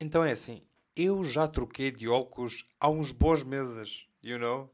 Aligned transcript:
Então 0.00 0.24
é 0.24 0.32
assim, 0.32 0.62
eu 0.96 1.22
já 1.22 1.46
troquei 1.46 1.90
de 1.90 2.08
óculos 2.08 2.64
há 2.80 2.88
uns 2.88 3.12
bons 3.12 3.42
meses, 3.42 4.06
you 4.22 4.38
know? 4.38 4.70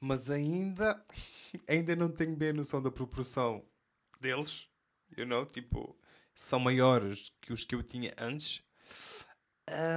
Mas 0.00 0.30
ainda, 0.30 1.04
ainda 1.68 1.96
não 1.96 2.08
tenho 2.08 2.36
bem 2.36 2.50
a 2.50 2.54
noção 2.54 2.80
da 2.80 2.90
proporção 2.90 3.64
deles, 4.20 4.68
you 5.16 5.26
know? 5.26 5.44
Tipo, 5.44 5.96
são 6.34 6.60
maiores 6.60 7.32
que 7.40 7.52
os 7.52 7.64
que 7.64 7.74
eu 7.74 7.82
tinha 7.82 8.14
antes. 8.16 8.62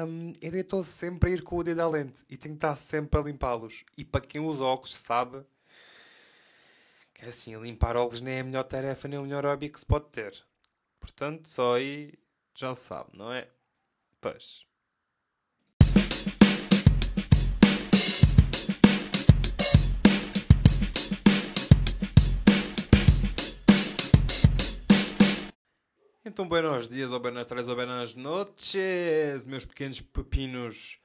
Um, 0.08 0.34
eu 0.42 0.56
estou 0.56 0.84
sempre 0.84 1.30
a 1.30 1.34
ir 1.34 1.44
com 1.44 1.58
o 1.58 1.64
dedo 1.64 1.82
à 1.82 1.88
lente 1.88 2.24
e 2.30 2.36
tenho 2.36 2.56
que 2.56 2.58
estar 2.58 2.76
sempre 2.76 3.20
a 3.20 3.24
limpá-los. 3.24 3.84
E 3.96 4.04
para 4.04 4.22
quem 4.22 4.42
usa 4.42 4.64
óculos 4.64 4.96
sabe 4.96 5.46
que 7.14 7.26
é 7.26 7.30
assim, 7.30 7.56
limpar 7.58 7.96
óculos 7.96 8.22
nem 8.22 8.36
é 8.36 8.40
a 8.42 8.44
melhor 8.44 8.64
tarefa 8.64 9.08
nem 9.08 9.18
o 9.18 9.24
melhor 9.24 9.46
hobby 9.46 9.70
que 9.70 9.80
se 9.80 9.86
pode 9.86 10.10
ter. 10.10 10.44
Portanto, 11.00 11.50
só 11.50 11.76
aí 11.76 12.14
já 12.54 12.76
sabe, 12.76 13.18
não 13.18 13.32
é? 13.32 13.48
Pois. 14.26 14.66
Então, 26.26 26.48
buenos 26.48 26.90
dias, 26.90 27.12
ou 27.12 27.20
buenas 27.20 27.46
tardes, 27.46 27.68
ou 27.68 27.76
buenas 27.76 28.16
noches, 28.16 29.46
meus 29.46 29.64
pequenos 29.64 30.02
pepinos, 30.02 30.98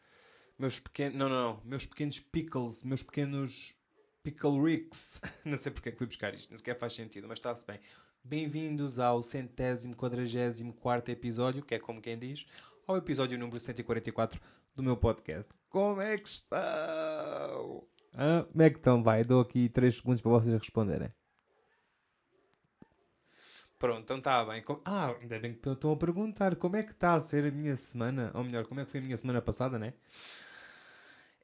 meus 0.59 0.80
pequenos, 0.80 1.18
não, 1.18 1.29
não, 1.29 1.60
meus 1.62 1.84
pequenos 1.84 2.21
pickles, 2.21 2.82
meus 2.82 3.02
pequenos 3.02 3.77
pickle 4.23 4.62
ricks. 4.65 5.21
não 5.45 5.59
sei 5.59 5.71
porque 5.71 5.91
é 5.91 5.93
que 5.93 5.98
fui 5.98 6.07
buscar 6.07 6.32
isto, 6.32 6.48
nem 6.48 6.57
sequer 6.57 6.79
faz 6.79 6.95
sentido, 6.95 7.29
mas 7.29 7.38
está-se 7.38 7.66
bem. 7.66 7.80
Bem-vindos 8.24 8.98
ao 8.98 9.23
centésimo, 9.23 9.95
quadragésimo 9.95 10.73
quarto 10.73 11.10
episódio, 11.10 11.62
que 11.62 11.74
é 11.74 11.79
como 11.79 12.01
quem 12.01 12.18
diz, 12.18 12.46
ao 12.91 12.97
episódio 12.97 13.39
número 13.39 13.61
144 13.61 14.41
do 14.75 14.83
meu 14.83 14.97
podcast. 14.97 15.53
Como 15.69 16.01
é 16.01 16.19
que 16.19 16.29
estão? 16.29 17.87
Ah, 18.13 18.45
como 18.51 18.63
é 18.63 18.69
que 18.69 18.79
estão? 18.79 19.01
Vai, 19.01 19.23
dou 19.23 19.41
aqui 19.41 19.69
3 19.69 19.95
segundos 19.95 20.21
para 20.21 20.32
vocês 20.32 20.59
responderem. 20.59 21.15
Pronto, 23.79 24.01
então 24.01 24.19
está 24.19 24.45
bem. 24.45 24.65
Ah, 24.85 25.15
ainda 25.21 25.38
bem 25.38 25.55
que 25.55 25.69
estão 25.69 25.93
a 25.93 25.97
perguntar 25.97 26.57
como 26.57 26.77
é 26.77 26.82
que 26.82 26.91
está 26.91 27.15
a 27.15 27.21
ser 27.21 27.45
a 27.47 27.52
minha 27.52 27.77
semana. 27.77 28.32
Ou 28.35 28.43
melhor, 28.43 28.66
como 28.66 28.80
é 28.80 28.85
que 28.85 28.91
foi 28.91 28.99
a 28.99 29.04
minha 29.04 29.16
semana 29.16 29.41
passada, 29.41 29.79
né? 29.79 29.95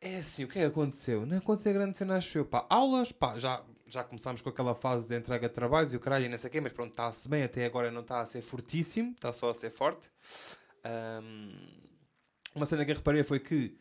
É 0.00 0.16
assim, 0.16 0.42
o 0.42 0.48
que 0.48 0.58
é 0.58 0.62
que 0.62 0.68
aconteceu? 0.68 1.24
Não 1.24 1.38
aconteceu 1.38 1.72
grande 1.72 1.96
cena, 1.96 2.16
acho 2.16 2.38
eu. 2.38 2.44
Pá, 2.44 2.66
aulas, 2.68 3.12
pá, 3.12 3.38
já, 3.38 3.64
já 3.86 4.02
começámos 4.02 4.42
com 4.42 4.48
aquela 4.48 4.74
fase 4.74 5.06
de 5.06 5.16
entrega 5.16 5.48
de 5.48 5.54
trabalhos 5.54 5.94
e 5.94 5.96
o 5.96 6.00
caralho 6.00 6.24
e 6.26 6.28
não 6.28 6.36
sei 6.36 6.48
o 6.48 6.52
quê, 6.52 6.60
mas 6.60 6.72
pronto, 6.72 6.90
está-se 6.90 7.28
bem. 7.28 7.44
Até 7.44 7.64
agora 7.64 7.92
não 7.92 8.00
está 8.00 8.20
a 8.20 8.26
ser 8.26 8.42
fortíssimo, 8.42 9.12
está 9.12 9.32
só 9.32 9.50
a 9.50 9.54
ser 9.54 9.70
forte. 9.70 10.10
Um, 10.86 11.52
uma 12.54 12.66
cena 12.66 12.84
que 12.84 12.90
eu 12.90 12.96
reparei 12.96 13.24
foi 13.24 13.40
que 13.40 13.76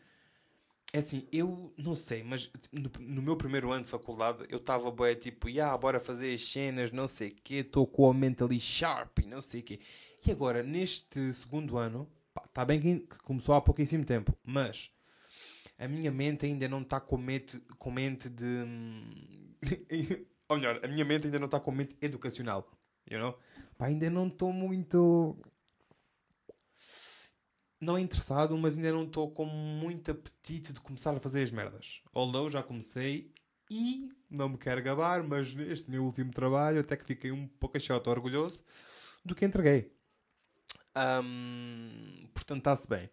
é 0.92 0.98
assim, 0.98 1.26
eu 1.32 1.72
não 1.76 1.94
sei, 1.94 2.22
mas 2.22 2.50
no, 2.72 2.90
no 3.00 3.22
meu 3.22 3.36
primeiro 3.36 3.70
ano 3.72 3.84
de 3.84 3.90
faculdade 3.90 4.46
eu 4.48 4.58
estava 4.58 4.90
bem 4.90 5.14
tipo, 5.14 5.48
yeah, 5.48 5.76
bora 5.76 6.00
fazer 6.00 6.32
as 6.32 6.44
cenas, 6.48 6.90
não 6.90 7.08
sei 7.08 7.28
o 7.28 7.34
quê, 7.42 7.54
estou 7.56 7.86
com 7.86 8.10
a 8.10 8.14
mente 8.14 8.42
ali 8.42 8.58
sharp 8.60 9.18
e 9.18 9.26
não 9.26 9.40
sei 9.40 9.60
o 9.60 9.64
quê. 9.64 9.80
E 10.26 10.30
agora, 10.30 10.62
neste 10.62 11.32
segundo 11.32 11.76
ano, 11.76 12.08
está 12.46 12.64
bem 12.64 12.80
que 12.80 13.00
começou 13.24 13.54
há 13.54 13.60
pouquíssimo 13.60 14.04
tempo, 14.04 14.36
mas 14.44 14.90
a 15.78 15.86
minha 15.88 16.10
mente 16.10 16.46
ainda 16.46 16.68
não 16.68 16.82
está 16.82 17.00
com 17.00 17.16
mente, 17.16 17.60
com 17.78 17.90
mente 17.90 18.28
de. 18.28 18.64
Ou 20.48 20.56
melhor, 20.56 20.80
a 20.82 20.88
minha 20.88 21.04
mente 21.04 21.26
ainda 21.26 21.38
não 21.38 21.46
está 21.46 21.60
com 21.60 21.72
mente 21.72 21.96
educacional. 22.00 22.70
You 23.10 23.18
know? 23.18 23.38
Pá, 23.76 23.86
ainda 23.86 24.08
não 24.08 24.28
estou 24.28 24.52
muito 24.52 25.36
não 27.86 27.96
é 27.96 28.00
interessado, 28.00 28.58
mas 28.58 28.76
ainda 28.76 28.90
não 28.90 29.04
estou 29.04 29.30
com 29.30 29.44
muito 29.44 30.10
apetite 30.10 30.72
de 30.72 30.80
começar 30.80 31.14
a 31.16 31.20
fazer 31.20 31.42
as 31.42 31.52
merdas. 31.52 32.02
Although 32.12 32.50
já 32.50 32.60
comecei 32.60 33.32
e 33.70 34.10
não 34.28 34.48
me 34.48 34.58
quero 34.58 34.82
gabar, 34.82 35.22
mas 35.22 35.54
neste 35.54 35.88
meu 35.88 36.04
último 36.04 36.32
trabalho 36.32 36.80
até 36.80 36.96
que 36.96 37.04
fiquei 37.04 37.30
um 37.30 37.46
pouco 37.46 37.78
chato 37.78 38.08
orgulhoso 38.08 38.64
do 39.24 39.36
que 39.36 39.44
entreguei. 39.44 39.92
Um, 40.96 42.28
portanto, 42.34 42.58
está-se 42.58 42.88
bem. 42.88 43.08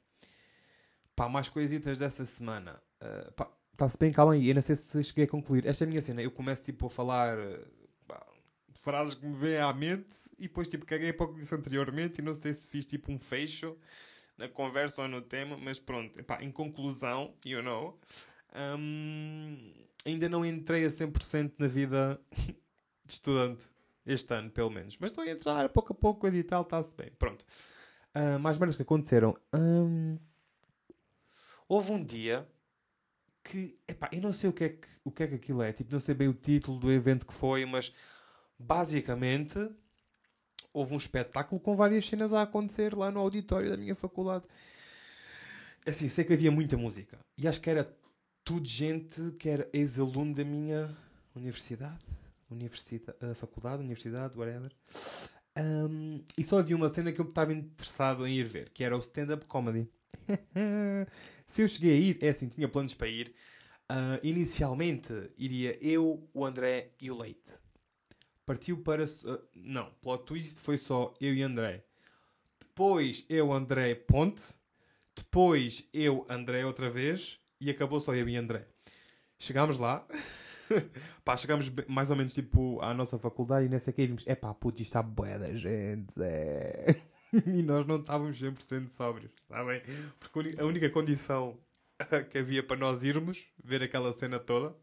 Pá, 1.16 1.30
mais 1.30 1.50
coisitas 1.50 2.00
dessa 2.00 2.26
semana. 2.26 2.82
Uh, 3.00 3.46
está-se 3.74 3.98
bem, 4.00 4.12
calma 4.12 4.34
aí. 4.34 4.50
Eu 4.50 4.56
não 4.56 4.62
sei 4.64 4.76
se 4.76 5.04
cheguei 5.04 5.26
a 5.26 5.28
concluir. 5.28 5.68
Esta 5.68 5.84
é 5.84 5.86
a 5.86 5.88
minha 5.88 6.02
cena. 6.02 6.22
Eu 6.24 6.32
começo 6.32 6.64
tipo 6.64 6.88
a 6.88 6.90
falar 6.90 7.38
pá, 8.08 8.26
frases 8.80 9.14
que 9.14 9.24
me 9.24 9.36
vêm 9.36 9.58
à 9.58 9.72
mente 9.72 10.18
e 10.40 10.48
depois 10.48 10.68
tipo 10.68 10.84
caguei 10.84 11.14
para 11.14 11.28
o 11.28 11.34
que 11.34 11.42
disse 11.42 11.54
anteriormente 11.54 12.22
e 12.22 12.24
não 12.24 12.34
sei 12.34 12.56
se 12.56 12.68
fiz 12.68 12.88
tipo 12.88 13.12
um 13.12 13.20
fecho 13.20 13.78
na 14.44 14.50
conversa 14.50 15.04
ou 15.04 15.08
no 15.08 15.22
tema, 15.22 15.58
mas 15.58 15.80
pronto, 15.80 16.20
epá, 16.20 16.44
em 16.44 16.52
conclusão, 16.52 17.34
you 17.46 17.64
know, 17.64 17.98
um, 18.78 19.74
ainda 20.06 20.28
não 20.28 20.46
entrei 20.46 20.86
a 20.86 20.90
100% 20.90 21.54
na 21.58 21.68
vida 21.68 22.20
de 23.06 23.14
estudante, 23.14 23.66
este 24.06 24.34
ano 24.34 24.52
pelo 24.52 24.70
menos, 24.70 24.98
mas 25.00 25.12
estou 25.12 25.24
a 25.24 25.30
entrar 25.30 25.70
pouco 25.70 25.94
a 25.94 25.96
pouco, 25.96 26.20
coisa 26.20 26.38
e 26.38 26.44
tal, 26.44 26.64
está-se 26.64 26.94
bem, 26.96 27.10
pronto. 27.18 27.46
Uh, 28.14 28.38
mais 28.38 28.58
merdas 28.58 28.76
que 28.76 28.84
aconteceram. 28.84 29.36
Um, 29.54 30.20
houve 31.68 31.94
um 31.94 32.00
dia 32.00 32.48
que, 33.44 33.80
epá, 33.88 34.10
eu 34.12 34.22
não 34.22 34.34
sei 34.34 34.50
o 34.50 34.54
que, 34.54 34.66
é 34.66 34.70
que, 34.70 34.88
o 35.06 35.12
que 35.12 35.24
é 35.24 35.28
que 35.28 35.36
aquilo 35.36 35.64
é, 35.64 35.72
tipo, 35.72 35.92
não 35.92 36.02
sei 36.02 36.14
bem 36.14 36.28
o 36.28 36.34
título 36.34 36.78
do 36.80 36.92
evento 36.92 37.26
que 37.26 37.34
foi, 37.34 37.66
mas 37.66 37.94
basicamente 38.60 39.58
houve 40.74 40.94
um 40.94 40.98
espetáculo 40.98 41.62
com 41.62 41.76
várias 41.76 42.06
cenas 42.06 42.34
a 42.34 42.42
acontecer 42.42 42.96
lá 42.96 43.12
no 43.12 43.20
auditório 43.20 43.70
da 43.70 43.78
minha 43.78 43.96
faculdade. 43.96 44.46
Assim, 45.86 46.08
sei 46.08 46.24
que 46.24 46.34
havia 46.34 46.52
muita 46.52 46.76
música. 46.76 47.20
E 47.38 47.48
acho 47.48 47.62
que 47.62 47.70
era 47.70 47.96
tudo 48.44 48.68
gente 48.68 49.32
que 49.38 49.48
era 49.48 49.70
ex-aluno 49.72 50.34
da 50.34 50.44
minha 50.44 50.96
universidade. 51.36 52.00
Universidade, 52.50 53.18
faculdade, 53.36 53.84
universidade, 53.84 54.38
whatever. 54.38 54.72
Um, 55.58 56.24
e 56.38 56.44
só 56.44 56.60
havia 56.60 56.76
uma 56.76 56.90
cena 56.90 57.12
que 57.12 57.22
eu 57.22 57.28
estava 57.28 57.54
interessado 57.54 58.26
em 58.28 58.36
ir 58.36 58.46
ver, 58.46 58.70
que 58.70 58.84
era 58.84 58.96
o 58.96 59.00
stand-up 59.00 59.46
comedy. 59.46 59.88
Se 61.46 61.62
eu 61.62 61.68
cheguei 61.68 61.92
a 61.92 62.00
ir, 62.00 62.18
é 62.22 62.30
assim, 62.30 62.48
tinha 62.48 62.68
planos 62.68 62.94
para 62.94 63.08
ir. 63.08 63.34
Uh, 63.92 64.18
inicialmente 64.24 65.14
iria 65.38 65.78
eu, 65.82 66.28
o 66.34 66.46
André 66.46 66.94
e 67.02 67.12
o 67.12 67.18
Leite 67.18 67.63
partiu 68.46 68.82
para. 68.82 69.06
Uh, 69.06 69.42
não, 69.56 69.92
plot 70.02 70.26
twist 70.26 70.60
foi 70.60 70.78
só 70.78 71.14
eu 71.20 71.34
e 71.34 71.42
André. 71.42 71.84
Depois 72.60 73.26
eu, 73.30 73.52
André, 73.52 73.96
Ponte. 73.96 74.54
Depois 75.16 75.88
eu, 75.94 76.26
André, 76.30 76.66
outra 76.66 76.90
vez. 76.90 77.40
E 77.60 77.70
acabou 77.70 78.00
só 78.00 78.16
eu 78.16 78.28
e 78.28 78.36
André. 78.36 78.68
Chegámos 79.38 79.78
lá. 79.78 80.06
pá, 81.24 81.38
chegámos 81.38 81.72
mais 81.88 82.10
ou 82.10 82.16
menos 82.16 82.34
tipo 82.34 82.82
à 82.82 82.94
nossa 82.94 83.18
faculdade 83.20 83.66
e 83.66 83.70
nessa 83.70 83.92
aqui 83.92 84.08
vimos: 84.08 84.24
é 84.26 84.36
pá, 84.36 84.54
puto, 84.54 84.82
isto 84.82 84.90
está 84.90 85.02
boa 85.02 85.38
da 85.38 85.54
gente. 85.54 86.14
É. 86.20 86.96
e 87.48 87.64
nós 87.64 87.86
não 87.86 87.98
estávamos 87.98 88.40
100% 88.40 88.90
sóbrios, 88.90 89.32
está 89.42 89.64
bem? 89.64 89.82
Porque 90.20 90.56
a 90.60 90.66
única 90.66 90.90
condição 90.90 91.58
que 92.30 92.38
havia 92.38 92.64
para 92.64 92.78
nós 92.78 93.04
irmos 93.04 93.48
ver 93.64 93.82
aquela 93.82 94.14
cena 94.14 94.40
toda 94.40 94.76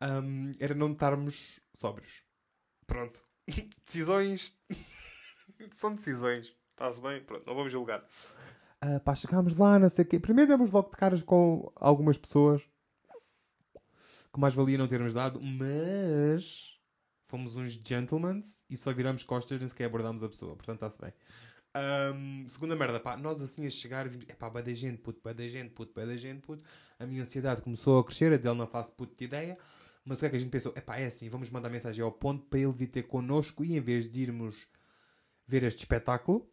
um, 0.00 0.52
era 0.58 0.74
não 0.74 0.92
estarmos 0.92 1.60
sóbrios. 1.74 2.22
Pronto. 2.86 3.24
Decisões. 3.84 4.58
São 5.70 5.94
decisões. 5.94 6.52
Está-se 6.72 7.00
bem? 7.00 7.22
Pronto, 7.22 7.46
não 7.46 7.54
vamos 7.54 7.72
julgar. 7.72 8.04
Uh, 8.84 9.00
pá, 9.00 9.14
chegámos 9.14 9.58
lá, 9.58 9.78
não 9.78 9.88
sei 9.88 10.04
o 10.04 10.08
quê. 10.08 10.20
Primeiro 10.20 10.50
demos 10.50 10.70
logo 10.70 10.90
de 10.90 10.96
caras 10.96 11.22
com 11.22 11.72
algumas 11.74 12.18
pessoas 12.18 12.62
que 14.32 14.40
mais 14.40 14.54
valia 14.54 14.76
não 14.76 14.86
termos 14.86 15.14
dado, 15.14 15.40
mas 15.40 16.78
fomos 17.26 17.56
uns 17.56 17.72
gentlemen 17.72 18.42
e 18.68 18.76
só 18.76 18.92
viramos 18.92 19.22
costas 19.22 19.58
nem 19.58 19.68
sequer 19.68 19.86
abordámos 19.86 20.22
a 20.22 20.28
pessoa. 20.28 20.54
Portanto, 20.54 20.76
está-se 20.76 21.00
bem. 21.00 21.12
Um, 22.14 22.48
segunda 22.48 22.76
merda, 22.76 23.00
pá, 23.00 23.16
nós 23.16 23.42
assim 23.42 23.66
a 23.66 23.70
chegar, 23.70 24.06
é 24.06 24.34
pá, 24.34 24.48
vai 24.48 24.62
da 24.62 24.72
gente, 24.72 24.98
puto, 24.98 25.20
vai 25.22 25.34
da 25.34 25.46
gente, 25.48 25.70
puto, 25.70 25.92
vai 25.94 26.06
da 26.06 26.16
gente, 26.16 26.40
puto. 26.40 26.62
A 26.98 27.06
minha 27.06 27.22
ansiedade 27.22 27.62
começou 27.62 27.98
a 27.98 28.04
crescer, 28.04 28.32
a 28.32 28.36
dele 28.36 28.54
não 28.54 28.66
faço 28.66 28.92
puto 28.92 29.16
de 29.16 29.24
ideia. 29.24 29.58
Mas 30.06 30.18
o 30.18 30.20
que 30.20 30.26
é 30.26 30.30
que 30.30 30.36
a 30.36 30.38
gente 30.38 30.50
pensou? 30.50 30.72
Epá, 30.76 30.98
é 30.98 31.06
assim, 31.06 31.28
vamos 31.28 31.50
mandar 31.50 31.68
mensagem 31.68 32.02
ao 32.02 32.12
ponto 32.12 32.46
para 32.46 32.60
ele 32.60 32.72
vir 32.72 32.86
ter 32.86 33.02
connosco 33.02 33.64
e 33.64 33.76
em 33.76 33.80
vez 33.80 34.08
de 34.08 34.20
irmos 34.22 34.68
ver 35.44 35.64
este 35.64 35.80
espetáculo, 35.80 36.48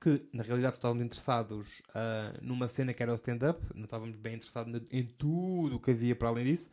que 0.00 0.28
na 0.32 0.44
realidade 0.44 0.76
estávamos 0.76 1.04
interessados 1.04 1.80
uh, 1.88 2.38
numa 2.40 2.68
cena 2.68 2.94
que 2.94 3.02
era 3.02 3.10
o 3.10 3.16
stand-up, 3.16 3.60
não 3.74 3.84
estávamos 3.84 4.16
bem 4.16 4.36
interessados 4.36 4.82
em 4.88 5.04
tudo 5.04 5.76
o 5.76 5.80
que 5.80 5.90
havia 5.90 6.14
para 6.14 6.28
além 6.28 6.44
disso, 6.44 6.70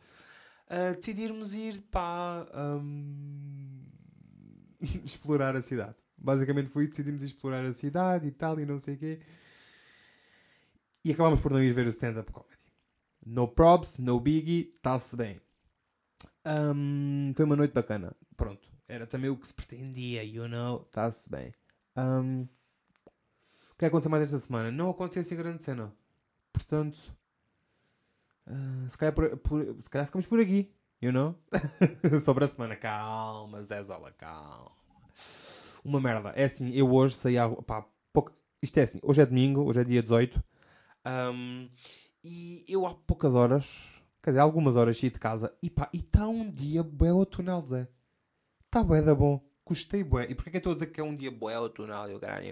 uh, 0.66 0.94
decidimos 0.94 1.52
ir 1.52 1.82
para 1.90 2.46
um, 2.80 3.84
explorar 5.04 5.56
a 5.56 5.62
cidade. 5.62 5.96
Basicamente 6.16 6.70
foi 6.70 6.84
isso, 6.84 6.92
decidimos 6.92 7.24
explorar 7.24 7.64
a 7.64 7.72
cidade 7.72 8.28
e 8.28 8.30
tal, 8.30 8.60
e 8.60 8.64
não 8.64 8.78
sei 8.78 8.94
o 8.94 8.98
quê. 8.98 9.20
E 11.04 11.10
acabámos 11.10 11.40
por 11.40 11.50
não 11.50 11.62
ir 11.62 11.72
ver 11.72 11.86
o 11.86 11.90
stand-up 11.90 12.30
comedy. 12.30 12.56
No 13.26 13.48
props, 13.48 13.98
no 13.98 14.20
biggie, 14.20 14.72
está-se 14.76 15.16
bem. 15.16 15.40
Um, 16.44 17.32
foi 17.34 17.44
uma 17.44 17.56
noite 17.56 17.72
bacana. 17.72 18.14
Pronto. 18.36 18.68
Era 18.86 19.06
também 19.06 19.30
o 19.30 19.36
que 19.36 19.46
se 19.46 19.54
pretendia, 19.54 20.24
you 20.24 20.48
know. 20.48 20.82
Está-se 20.88 21.28
bem. 21.30 21.52
Um, 21.96 22.46
que 23.78 23.84
é 23.84 23.88
aconteceu 23.88 24.10
mais 24.10 24.24
esta 24.24 24.38
semana? 24.38 24.72
Não 24.72 24.90
aconteceu 24.90 25.22
assim 25.22 25.36
grande 25.36 25.62
cena. 25.62 25.94
Portanto, 26.52 26.98
uh, 28.48 28.90
se, 28.90 28.98
calhar 28.98 29.14
por, 29.14 29.36
por, 29.36 29.76
se 29.80 29.88
calhar 29.88 30.06
ficamos 30.06 30.26
por 30.26 30.40
aqui. 30.40 30.74
You 31.00 31.12
know? 31.12 31.36
Sobre 32.24 32.44
a 32.44 32.48
semana. 32.48 32.74
Calma, 32.74 33.62
Zé 33.62 33.80
Zola, 33.84 34.10
calma. 34.10 34.72
Uma 35.84 36.00
merda. 36.00 36.30
É 36.30 36.44
assim, 36.44 36.72
eu 36.72 36.92
hoje 36.92 37.14
saí 37.14 37.38
à 37.38 37.48
pá, 37.48 37.86
pouca... 38.12 38.32
Isto 38.60 38.78
é 38.78 38.82
assim, 38.82 38.98
hoje 39.00 39.22
é 39.22 39.26
domingo, 39.26 39.62
hoje 39.62 39.80
é 39.80 39.84
dia 39.84 40.02
18. 40.02 40.42
Um, 41.06 41.70
e 42.24 42.64
eu 42.68 42.84
há 42.84 42.94
poucas 42.94 43.36
horas, 43.36 43.64
quer 44.22 44.30
dizer, 44.30 44.40
algumas 44.40 44.76
horas 44.76 44.98
saí 44.98 45.10
de 45.10 45.18
casa 45.18 45.54
e 45.62 45.70
pá, 45.70 45.88
e 45.92 45.98
está 45.98 46.26
um 46.28 46.50
dia 46.50 46.82
bué 46.82 47.12
outonal, 47.12 47.64
Zé. 47.64 47.88
Está 48.64 48.82
bué 48.82 49.02
da 49.02 49.14
bom. 49.14 49.42
Gostei 49.64 50.02
bué. 50.02 50.26
E 50.30 50.34
porquê 50.34 50.50
que 50.50 50.56
eu 50.56 50.58
estou 50.58 50.72
a 50.72 50.74
dizer 50.74 50.86
que 50.86 51.00
é 51.00 51.04
um 51.04 51.14
dia 51.14 51.30
bué 51.30 51.58
outonal? 51.58 52.08
Eu, 52.08 52.18
caralho, 52.18 52.46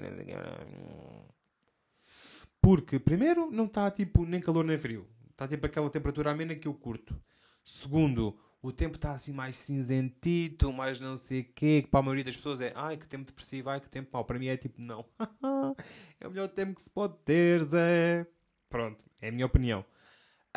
porque, 2.60 2.98
primeiro, 2.98 3.48
não 3.50 3.66
está 3.66 3.88
tipo 3.90 4.26
nem 4.26 4.40
calor 4.40 4.64
nem 4.64 4.76
frio. 4.76 5.06
Está 5.30 5.46
tipo 5.46 5.64
aquela 5.66 5.88
temperatura 5.88 6.32
amena 6.32 6.54
que 6.54 6.66
eu 6.66 6.74
curto. 6.74 7.16
Segundo, 7.62 8.36
o 8.60 8.72
tempo 8.72 8.96
está 8.96 9.12
assim 9.12 9.32
mais 9.32 9.56
cinzentito, 9.56 10.72
mais 10.72 10.98
não 10.98 11.16
sei 11.16 11.42
o 11.42 11.44
quê, 11.54 11.82
que 11.82 11.88
para 11.88 12.00
a 12.00 12.02
maioria 12.02 12.24
das 12.24 12.36
pessoas 12.36 12.60
é 12.60 12.72
ai 12.74 12.96
que 12.96 13.06
tempo 13.06 13.24
depressivo, 13.24 13.70
ai 13.70 13.80
que 13.80 13.88
tempo 13.88 14.10
mau. 14.12 14.24
Para 14.24 14.38
mim 14.38 14.48
é 14.48 14.56
tipo, 14.56 14.80
não. 14.80 15.04
é 16.20 16.26
o 16.26 16.30
melhor 16.30 16.48
tempo 16.48 16.74
que 16.74 16.82
se 16.82 16.90
pode 16.90 17.16
ter, 17.24 17.62
Zé. 17.64 18.26
Pronto, 18.68 19.04
é 19.20 19.28
a 19.28 19.32
minha 19.32 19.46
opinião. 19.46 19.84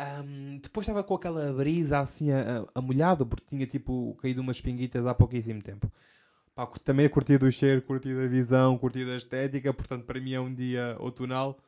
Um, 0.00 0.56
depois 0.58 0.86
estava 0.86 1.04
com 1.04 1.14
aquela 1.14 1.52
brisa 1.52 1.98
assim 1.98 2.30
a, 2.30 2.66
a, 2.74 2.80
molhado, 2.80 3.26
porque 3.26 3.44
tinha 3.50 3.66
tipo 3.66 4.16
caído 4.22 4.40
umas 4.40 4.58
pinguitas 4.58 5.04
há 5.04 5.14
pouquíssimo 5.14 5.60
tempo. 5.60 5.92
Pá, 6.54 6.66
também 6.82 7.06
curti 7.08 7.36
do 7.36 7.50
cheiro, 7.52 7.82
curti 7.82 8.14
da 8.14 8.26
visão, 8.26 8.78
curti 8.78 9.04
da 9.04 9.16
estética, 9.16 9.74
portanto 9.74 10.06
para 10.06 10.18
mim 10.18 10.32
é 10.32 10.40
um 10.40 10.54
dia 10.54 10.96
outonal. 10.98 11.58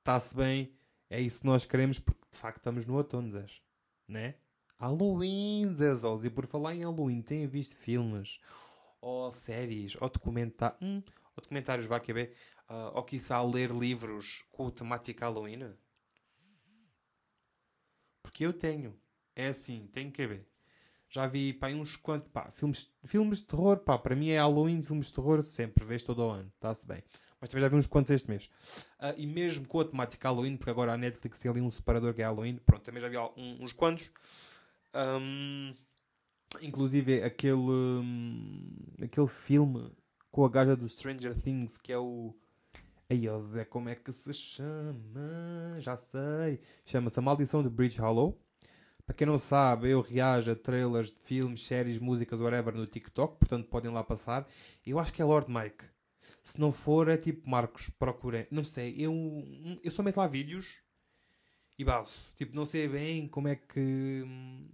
Está-se 0.00 0.36
bem, 0.36 0.70
é 1.08 1.18
isso 1.18 1.40
que 1.40 1.46
nós 1.46 1.64
queremos, 1.64 1.98
porque 1.98 2.20
de 2.30 2.36
facto 2.36 2.58
estamos 2.58 2.84
no 2.84 2.94
outono, 2.94 3.30
Zé. 3.30 3.46
Né? 4.06 4.34
Halloween, 4.78 5.74
Zé 5.74 5.94
Zós. 5.94 6.24
E 6.24 6.30
por 6.30 6.46
falar 6.46 6.74
em 6.74 6.84
Halloween, 6.84 7.22
têm 7.22 7.46
visto 7.46 7.74
filmes, 7.74 8.38
ou 9.00 9.32
séries, 9.32 9.96
ou, 10.00 10.08
documenta 10.10 10.76
hum, 10.82 11.02
ou 11.36 11.42
documentários, 11.42 11.86
vá 11.86 11.98
que 11.98 12.12
bem, 12.12 12.26
uh, 12.68 12.92
ou 12.94 13.02
quiçá 13.02 13.42
ler 13.42 13.70
livros 13.70 14.44
com 14.52 14.70
temática 14.70 15.24
Halloween? 15.24 15.74
Porque 18.22 18.44
eu 18.44 18.52
tenho. 18.52 18.94
É 19.34 19.48
assim, 19.48 19.88
tenho 19.92 20.10
que 20.10 20.26
ver. 20.26 20.46
Já 21.10 21.26
vi 21.26 21.52
pá, 21.52 21.68
uns 21.68 21.96
quantos 21.96 22.28
pá, 22.30 22.50
filmes, 22.52 22.90
filmes 23.04 23.38
de 23.38 23.44
terror. 23.44 23.78
Pá, 23.78 23.98
para 23.98 24.14
mim 24.14 24.30
é 24.30 24.38
Halloween, 24.38 24.82
filmes 24.82 25.06
de 25.06 25.14
terror 25.14 25.42
sempre, 25.42 25.84
vês 25.84 26.02
todo 26.02 26.18
o 26.20 26.30
ano, 26.30 26.52
está-se 26.54 26.86
bem. 26.86 27.02
Mas 27.40 27.48
também 27.48 27.62
já 27.62 27.68
vi 27.68 27.76
uns 27.76 27.86
quantos 27.86 28.10
este 28.10 28.28
mês. 28.28 28.50
Uh, 29.00 29.14
e 29.16 29.26
mesmo 29.26 29.66
com 29.66 29.80
a 29.80 29.84
temática 29.84 30.28
Halloween, 30.28 30.56
porque 30.56 30.70
agora 30.70 30.92
a 30.92 30.96
Netflix 30.96 31.38
tem 31.38 31.50
ali 31.50 31.60
um 31.60 31.70
separador 31.70 32.12
que 32.12 32.20
é 32.20 32.24
Halloween, 32.24 32.56
pronto, 32.56 32.82
também 32.82 33.00
já 33.00 33.08
vi 33.08 33.16
um, 33.16 33.62
uns 33.62 33.72
quantos. 33.72 34.10
Um, 34.94 35.72
inclusive 36.60 37.22
aquele, 37.22 37.54
um, 37.54 38.66
aquele 39.02 39.28
filme 39.28 39.90
com 40.30 40.44
a 40.44 40.48
gaja 40.48 40.76
do 40.76 40.88
Stranger 40.88 41.34
Things 41.40 41.78
que 41.78 41.92
é 41.92 41.98
o. 41.98 42.34
Aí, 43.10 43.26
ó 43.26 43.38
Zé, 43.38 43.64
como 43.64 43.88
é 43.88 43.94
que 43.94 44.12
se 44.12 44.34
chama? 44.34 45.80
Já 45.80 45.96
sei. 45.96 46.60
Chama-se 46.84 47.18
A 47.18 47.22
Maldição 47.22 47.62
de 47.62 47.70
Bridge 47.70 47.98
Hollow. 47.98 48.38
Para 49.06 49.16
quem 49.16 49.26
não 49.26 49.38
sabe, 49.38 49.88
eu 49.88 50.02
reajo 50.02 50.52
a 50.52 50.54
trailers 50.54 51.10
de 51.10 51.18
filmes, 51.20 51.64
séries, 51.64 51.98
músicas, 51.98 52.38
whatever 52.38 52.74
no 52.74 52.86
TikTok, 52.86 53.38
portanto 53.38 53.66
podem 53.68 53.90
lá 53.90 54.04
passar. 54.04 54.46
Eu 54.86 54.98
acho 54.98 55.14
que 55.14 55.22
é 55.22 55.24
Lord 55.24 55.50
Mike. 55.50 55.86
Se 56.44 56.60
não 56.60 56.70
for, 56.70 57.08
é 57.08 57.16
tipo 57.16 57.48
Marcos, 57.48 57.88
procurem. 57.88 58.46
Não 58.50 58.62
sei, 58.62 58.94
eu, 58.98 59.14
eu 59.82 59.90
só 59.90 60.02
meto 60.02 60.18
lá 60.18 60.26
vídeos 60.26 60.78
e 61.78 61.84
baso. 61.84 62.20
Tipo, 62.36 62.54
não 62.54 62.66
sei 62.66 62.86
bem 62.88 63.26
como 63.26 63.48
é 63.48 63.56
que 63.56 64.22
hum, 64.26 64.68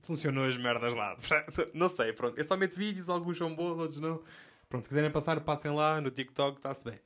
funcionou 0.00 0.46
as 0.46 0.56
merdas 0.56 0.94
lá. 0.94 1.14
não 1.74 1.90
sei, 1.90 2.14
pronto. 2.14 2.38
Eu 2.38 2.44
só 2.46 2.56
meto 2.56 2.76
vídeos, 2.76 3.10
alguns 3.10 3.36
são 3.36 3.54
bons, 3.54 3.76
outros 3.76 4.00
não. 4.00 4.22
Pronto, 4.70 4.84
se 4.84 4.88
quiserem 4.88 5.10
passar, 5.10 5.38
passem 5.40 5.70
lá 5.70 6.00
no 6.00 6.10
TikTok, 6.10 6.56
está-se 6.56 6.84
bem. 6.86 6.98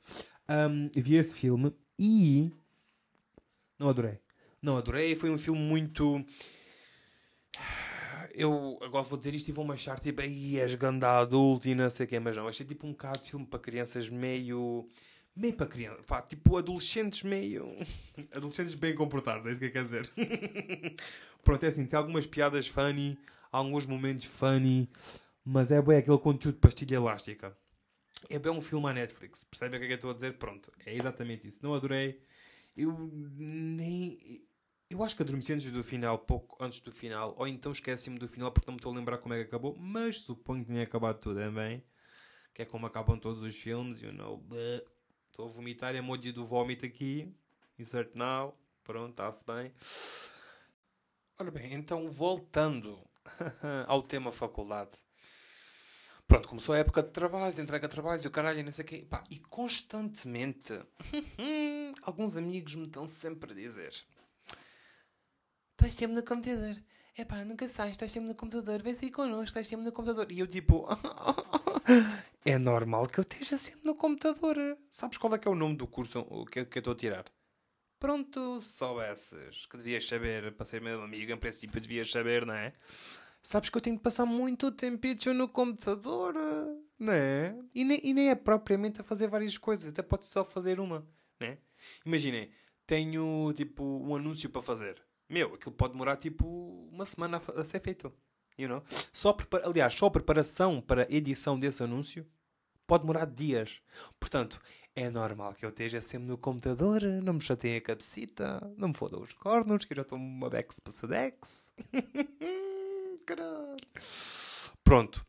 Um, 0.49 0.89
vi 0.95 1.15
esse 1.15 1.35
filme 1.35 1.73
e. 1.97 2.51
Não 3.77 3.89
adorei. 3.89 4.19
Não 4.61 4.77
adorei. 4.77 5.15
Foi 5.15 5.29
um 5.29 5.37
filme 5.37 5.61
muito. 5.61 6.25
Eu 8.33 8.79
agora 8.81 9.03
vou 9.03 9.17
dizer 9.17 9.35
isto 9.35 9.49
e 9.49 9.51
vão-me 9.51 9.73
achar 9.73 9.99
tipo, 9.99 10.21
aí 10.21 10.59
és 10.59 10.73
ganda 10.75 11.19
adulto 11.19 11.67
e 11.67 11.75
não 11.75 11.89
sei 11.89 12.05
o 12.05 12.09
quê, 12.09 12.19
mas 12.19 12.35
não. 12.35 12.47
Achei 12.47 12.65
tipo 12.65 12.87
um 12.87 12.91
bocado 12.91 13.19
de 13.19 13.29
filme 13.29 13.45
para 13.45 13.59
crianças 13.59 14.09
meio. 14.09 14.87
meio 15.35 15.53
para 15.53 15.67
criança. 15.67 16.01
Pá, 16.03 16.21
tipo 16.21 16.57
adolescentes 16.57 17.23
meio. 17.23 17.75
adolescentes 18.33 18.73
bem 18.73 18.95
comportados, 18.95 19.45
é 19.45 19.51
isso 19.51 19.59
que 19.59 19.67
eu 19.67 19.71
quero 19.71 19.85
dizer. 19.85 20.11
Pronto, 21.43 21.63
é 21.63 21.67
assim, 21.67 21.85
tem 21.85 21.97
algumas 21.97 22.25
piadas 22.25 22.67
funny, 22.67 23.17
alguns 23.51 23.85
momentos 23.85 24.25
funny 24.25 24.89
mas 25.51 25.71
é 25.71 25.81
bem 25.81 25.97
aquele 25.97 26.17
conteúdo 26.19 26.55
de 26.55 26.61
pastilha 26.61 26.95
elástica. 26.95 27.57
É 28.29 28.39
bem 28.39 28.51
um 28.51 28.61
filme 28.61 28.89
à 28.89 28.93
Netflix. 28.93 29.43
Percebe 29.43 29.77
o 29.77 29.79
que 29.79 29.85
é 29.85 29.87
que 29.87 29.93
eu 29.93 29.95
estou 29.95 30.11
a 30.11 30.13
dizer? 30.13 30.37
Pronto, 30.37 30.71
é 30.85 30.95
exatamente 30.95 31.47
isso. 31.47 31.59
Não 31.63 31.73
adorei. 31.73 32.21
Eu 32.75 33.09
nem. 33.13 34.43
Eu 34.89 35.03
acho 35.03 35.15
que 35.15 35.21
adormeci 35.21 35.53
antes 35.53 35.71
do 35.71 35.83
final, 35.83 36.17
pouco 36.17 36.57
antes 36.63 36.79
do 36.79 36.91
final, 36.91 37.35
ou 37.37 37.47
então 37.47 37.71
esqueci-me 37.71 38.17
do 38.17 38.27
final 38.27 38.51
porque 38.51 38.67
não 38.67 38.73
me 38.73 38.79
estou 38.79 38.91
a 38.91 38.95
lembrar 38.95 39.19
como 39.19 39.35
é 39.35 39.37
que 39.37 39.43
acabou, 39.43 39.77
mas 39.77 40.21
suponho 40.21 40.65
que 40.65 40.71
tinha 40.71 40.83
acabado 40.83 41.19
tudo 41.19 41.39
também. 41.39 41.83
Que 42.53 42.63
é 42.63 42.65
como 42.65 42.87
acabam 42.87 43.19
todos 43.19 43.43
os 43.43 43.55
filmes, 43.55 44.01
you 44.01 44.11
know. 44.11 44.43
Estou 45.29 45.45
a 45.45 45.49
vomitar 45.49 45.95
emoji 45.95 46.31
do 46.31 46.45
vómito 46.45 46.85
aqui. 46.85 47.33
Insert 47.77 48.15
now. 48.15 48.57
Pronto, 48.83 49.11
está-se 49.11 49.45
bem. 49.45 49.71
Ora 51.37 51.51
bem, 51.51 51.73
então 51.73 52.07
voltando 52.07 52.99
ao 53.87 54.01
tema 54.01 54.31
faculdade. 54.31 54.97
Pronto, 56.29 56.47
começou 56.47 56.75
a 56.75 56.77
época 56.77 57.01
de 57.01 57.09
trabalhos, 57.09 57.57
entrega 57.57 57.87
de 57.87 57.91
trabalhos 57.91 58.23
e 58.23 58.27
o 58.27 58.29
caralho, 58.29 58.63
não 58.63 58.71
sei 58.71 58.85
o 58.85 58.87
quê. 58.87 59.07
Pá, 59.09 59.23
e 59.31 59.39
constantemente, 59.39 60.79
alguns 62.03 62.37
amigos 62.37 62.75
me 62.75 62.83
estão 62.83 63.07
sempre 63.07 63.51
a 63.51 63.55
dizer: 63.55 63.95
Estás 65.71 65.95
sempre 65.95 66.15
no 66.15 66.23
computador. 66.23 66.77
É 67.17 67.25
pá, 67.25 67.43
nunca 67.43 67.67
sais, 67.67 67.93
estás 67.93 68.11
sempre 68.11 68.29
no 68.29 68.35
computador. 68.35 68.79
Vem 68.83 68.93
sair 68.93 69.09
connosco, 69.09 69.45
estás 69.45 69.67
sempre 69.67 69.87
no 69.87 69.91
computador. 69.91 70.31
E 70.31 70.37
eu 70.37 70.45
tipo: 70.45 70.87
É 72.45 72.59
normal 72.59 73.07
que 73.07 73.19
eu 73.19 73.23
esteja 73.23 73.57
sempre 73.57 73.81
no 73.83 73.95
computador. 73.95 74.77
Sabes 74.91 75.17
qual 75.17 75.33
é 75.33 75.39
que 75.39 75.47
é 75.47 75.51
o 75.51 75.55
nome 75.55 75.77
do 75.77 75.87
curso 75.87 76.45
que, 76.45 76.63
que 76.63 76.77
eu 76.77 76.81
estou 76.81 76.93
a 76.93 76.95
tirar? 76.95 77.25
Pronto, 77.99 78.61
soubesses 78.61 79.65
que 79.65 79.77
devias 79.77 80.07
saber 80.07 80.53
para 80.53 80.65
ser 80.65 80.79
meu 80.79 81.01
amigo, 81.01 81.31
em 81.31 81.37
princípio 81.37 81.81
devias 81.81 82.11
saber, 82.11 82.45
não 82.45 82.53
é? 82.53 82.71
Sabes 83.49 83.71
que 83.71 83.77
eu 83.77 83.81
tenho 83.81 83.95
de 83.95 84.03
passar 84.03 84.27
muito 84.27 84.71
tempo 84.71 85.07
no 85.33 85.47
computador, 85.47 86.35
não 86.99 87.11
é? 87.11 87.57
E 87.73 87.83
nem, 87.83 87.99
e 88.03 88.13
nem 88.13 88.29
é 88.29 88.35
propriamente 88.35 89.01
a 89.01 89.03
fazer 89.03 89.27
várias 89.27 89.57
coisas, 89.57 89.91
até 89.91 90.03
pode 90.03 90.27
só 90.27 90.45
fazer 90.45 90.79
uma, 90.79 91.03
né? 91.39 91.57
Imaginem, 92.05 92.51
tenho 92.85 93.51
tipo 93.53 93.83
um 93.83 94.15
anúncio 94.15 94.51
para 94.51 94.61
fazer. 94.61 95.01
Meu, 95.27 95.55
aquilo 95.55 95.71
pode 95.71 95.93
demorar 95.93 96.17
tipo 96.17 96.45
uma 96.93 97.07
semana 97.07 97.41
a, 97.55 97.61
a 97.61 97.65
ser 97.65 97.79
feito. 97.79 98.13
You 98.55 98.69
know? 98.69 98.83
só 99.11 99.35
Aliás, 99.63 99.95
só 99.95 100.05
a 100.05 100.11
preparação 100.11 100.79
para 100.79 101.07
a 101.09 101.11
edição 101.11 101.57
desse 101.57 101.81
anúncio 101.81 102.27
pode 102.85 103.01
demorar 103.01 103.25
dias. 103.25 103.81
Portanto, 104.19 104.61
é 104.95 105.09
normal 105.09 105.55
que 105.55 105.65
eu 105.65 105.69
esteja 105.69 105.99
sempre 106.01 106.27
no 106.27 106.37
computador, 106.37 107.01
não 107.01 107.33
me 107.33 107.41
chateiem 107.41 107.77
a 107.77 107.81
cabecita, 107.81 108.71
não 108.77 108.89
me 108.89 108.93
fodam 108.93 109.23
os 109.23 109.33
cornos, 109.33 109.85
que 109.85 109.93
eu 109.93 109.95
já 109.95 110.01
estou 110.03 110.19
uma 110.19 110.51
Bex 110.51 110.79
Passadex. 110.79 111.73
caralho. 113.35 113.77
Pronto. 114.83 115.25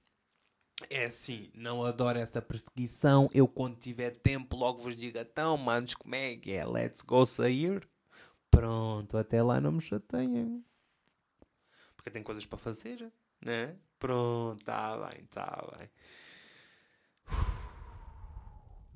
É 0.89 1.05
assim, 1.05 1.51
não 1.55 1.85
adoro 1.85 2.19
essa 2.19 2.41
perseguição. 2.41 3.29
Eu, 3.35 3.47
quando 3.47 3.77
tiver 3.77 4.17
tempo, 4.17 4.57
logo 4.57 4.79
vos 4.79 4.97
digo: 4.97 5.19
então, 5.19 5.57
manos, 5.59 5.95
como 5.95 6.15
é 6.15 6.37
que 6.37 6.53
é? 6.53 6.65
Let's 6.65 7.03
go 7.03 7.27
sair. 7.27 7.87
Pronto, 8.51 9.19
até 9.19 9.43
lá 9.43 9.61
não 9.61 9.73
me 9.73 9.81
chateiem. 9.81 10.65
Porque 11.95 12.11
tem 12.11 12.23
coisas 12.23 12.47
para 12.47 12.59
fazer, 12.59 13.13
né? 13.45 13.77
Pronto, 13.99 14.65
tá 14.65 14.97
bem, 14.97 15.25
tá 15.27 15.65
bem. 15.77 15.91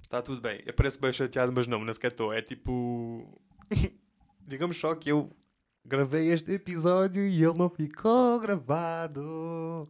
Está 0.02 0.22
tudo 0.22 0.40
bem. 0.40 0.62
Eu 0.64 0.72
pareço 0.72 0.98
bem 0.98 1.12
chateado, 1.12 1.52
mas 1.52 1.66
não, 1.66 1.84
não 1.84 1.92
sequer 1.92 2.12
estou. 2.12 2.32
É 2.32 2.40
tipo. 2.40 3.38
Digamos 4.40 4.76
só 4.78 4.94
que 4.94 5.10
eu 5.10 5.30
gravei 5.84 6.32
este 6.32 6.52
episódio 6.52 7.26
e 7.26 7.42
ele 7.42 7.58
não 7.58 7.68
ficou 7.68 8.40
gravado. 8.40 9.88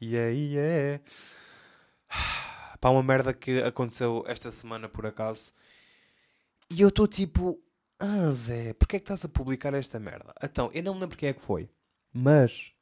E 0.00 0.16
aí 0.16 0.56
é. 0.56 1.00
Pá, 2.80 2.90
uma 2.90 3.02
merda 3.02 3.32
que 3.32 3.60
aconteceu 3.62 4.24
esta 4.26 4.50
semana 4.50 4.88
por 4.88 5.06
acaso. 5.06 5.52
E 6.70 6.80
eu 6.80 6.88
estou 6.88 7.06
tipo. 7.06 7.60
Ah, 7.98 8.32
Zé, 8.32 8.72
porquê 8.74 8.96
é 8.96 8.98
que 8.98 9.04
estás 9.04 9.24
a 9.24 9.28
publicar 9.28 9.74
esta 9.74 9.98
merda? 10.00 10.34
Então, 10.42 10.70
eu 10.74 10.82
não 10.82 10.94
me 10.94 11.00
lembro 11.00 11.16
quem 11.16 11.28
é 11.28 11.32
que 11.32 11.42
foi. 11.42 11.68
Mas. 12.12 12.72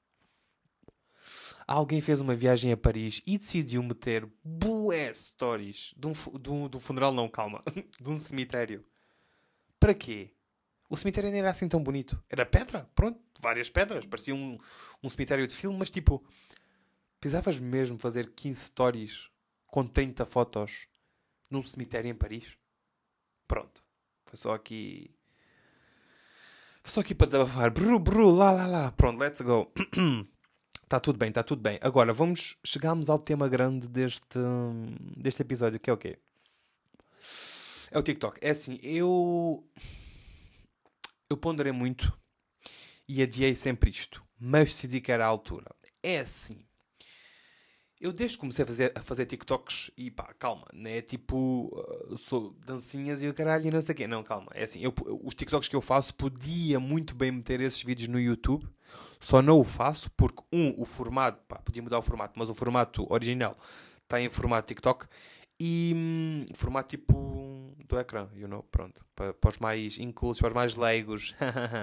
Alguém 1.66 2.00
fez 2.00 2.20
uma 2.20 2.34
viagem 2.34 2.72
a 2.72 2.76
Paris 2.76 3.22
e 3.26 3.38
decidiu 3.38 3.82
meter 3.82 4.26
bué 4.42 5.12
stories 5.14 5.94
de 5.96 6.06
um, 6.08 6.12
de, 6.12 6.50
um, 6.50 6.68
de 6.68 6.76
um 6.76 6.80
funeral, 6.80 7.12
não, 7.12 7.28
calma, 7.28 7.62
de 8.00 8.08
um 8.08 8.18
cemitério. 8.18 8.84
Para 9.78 9.94
quê? 9.94 10.30
O 10.90 10.96
cemitério 10.96 11.30
nem 11.30 11.38
era 11.38 11.50
assim 11.50 11.68
tão 11.68 11.80
bonito. 11.80 12.20
Era 12.28 12.44
pedra, 12.44 12.90
pronto, 12.96 13.20
várias 13.40 13.70
pedras. 13.70 14.04
Parecia 14.04 14.34
um, 14.34 14.58
um 15.00 15.08
cemitério 15.08 15.46
de 15.46 15.54
filme, 15.54 15.78
mas 15.78 15.88
tipo, 15.88 16.20
precisavas 17.20 17.60
mesmo 17.60 17.96
fazer 17.96 18.32
15 18.34 18.60
stories 18.60 19.30
com 19.68 19.86
30 19.86 20.26
fotos 20.26 20.88
num 21.48 21.62
cemitério 21.62 22.10
em 22.10 22.14
Paris? 22.14 22.56
Pronto. 23.46 23.84
Foi 24.26 24.36
só 24.36 24.52
aqui. 24.52 25.14
Foi 26.82 26.90
só 26.90 27.00
aqui 27.00 27.14
para 27.14 27.26
desabafar. 27.26 27.70
Bru, 27.70 28.00
bru, 28.00 28.30
lá, 28.30 28.50
lá, 28.50 28.66
lá. 28.66 28.92
Pronto, 28.92 29.20
let's 29.20 29.40
go. 29.40 29.72
Está 30.82 30.98
tudo 31.02 31.18
bem, 31.18 31.28
está 31.28 31.44
tudo 31.44 31.62
bem. 31.62 31.78
Agora, 31.82 32.12
vamos... 32.12 32.58
Chegamos 32.64 33.08
ao 33.08 33.18
tema 33.18 33.48
grande 33.48 33.88
deste, 33.88 34.38
deste 35.16 35.42
episódio, 35.42 35.78
que 35.78 35.88
é 35.88 35.92
o 35.92 35.96
quê? 35.96 36.18
É 37.92 37.98
o 37.98 38.02
TikTok. 38.02 38.38
É 38.40 38.50
assim, 38.50 38.78
eu... 38.82 39.64
Eu 41.30 41.36
ponderei 41.36 41.72
muito 41.72 42.12
e 43.08 43.22
adiei 43.22 43.54
sempre 43.54 43.88
isto. 43.88 44.20
Mas 44.36 44.70
decidi 44.70 45.00
que 45.00 45.12
era 45.12 45.24
a 45.24 45.28
altura. 45.28 45.70
É 46.02 46.18
assim. 46.18 46.66
Eu 48.00 48.12
desde 48.12 48.36
que 48.36 48.40
comecei 48.40 48.64
a 48.64 48.66
fazer, 48.66 48.92
a 48.96 49.00
fazer 49.02 49.26
TikToks 49.26 49.92
e 49.96 50.10
pá, 50.10 50.32
calma, 50.38 50.66
não 50.72 50.90
é 50.90 51.02
tipo 51.02 51.70
uh, 51.72 52.16
sou 52.16 52.56
dancinhas 52.64 53.22
e 53.22 53.28
o 53.28 53.34
caralho 53.34 53.66
e 53.66 53.70
não 53.70 53.80
sei 53.80 53.92
o 53.92 53.96
quê. 53.96 54.06
Não, 54.08 54.24
calma. 54.24 54.50
É 54.54 54.64
assim, 54.64 54.80
eu, 54.80 54.92
os 55.22 55.34
TikToks 55.34 55.68
que 55.68 55.76
eu 55.76 55.82
faço 55.82 56.14
podia 56.14 56.80
muito 56.80 57.14
bem 57.14 57.30
meter 57.30 57.60
esses 57.60 57.82
vídeos 57.82 58.08
no 58.08 58.18
YouTube, 58.18 58.66
só 59.20 59.42
não 59.42 59.60
o 59.60 59.64
faço 59.64 60.10
porque, 60.16 60.42
um, 60.50 60.74
o 60.80 60.86
formato, 60.86 61.44
pá, 61.46 61.58
podia 61.58 61.82
mudar 61.82 61.98
o 61.98 62.02
formato, 62.02 62.38
mas 62.38 62.48
o 62.48 62.54
formato 62.54 63.06
original 63.12 63.54
está 64.02 64.20
em 64.20 64.30
formato 64.30 64.66
TikTok 64.66 65.06
e 65.60 65.92
hum, 65.94 66.46
formato 66.54 66.88
tipo 66.88 67.14
do 67.90 68.00
ecrã, 68.00 68.28
you 68.34 68.48
know, 68.48 68.62
pronto, 68.62 69.04
para, 69.14 69.34
para 69.34 69.50
os 69.50 69.58
mais 69.58 69.98
incultos, 69.98 70.40
para 70.40 70.48
os 70.48 70.54
mais 70.54 70.76
leigos. 70.76 71.34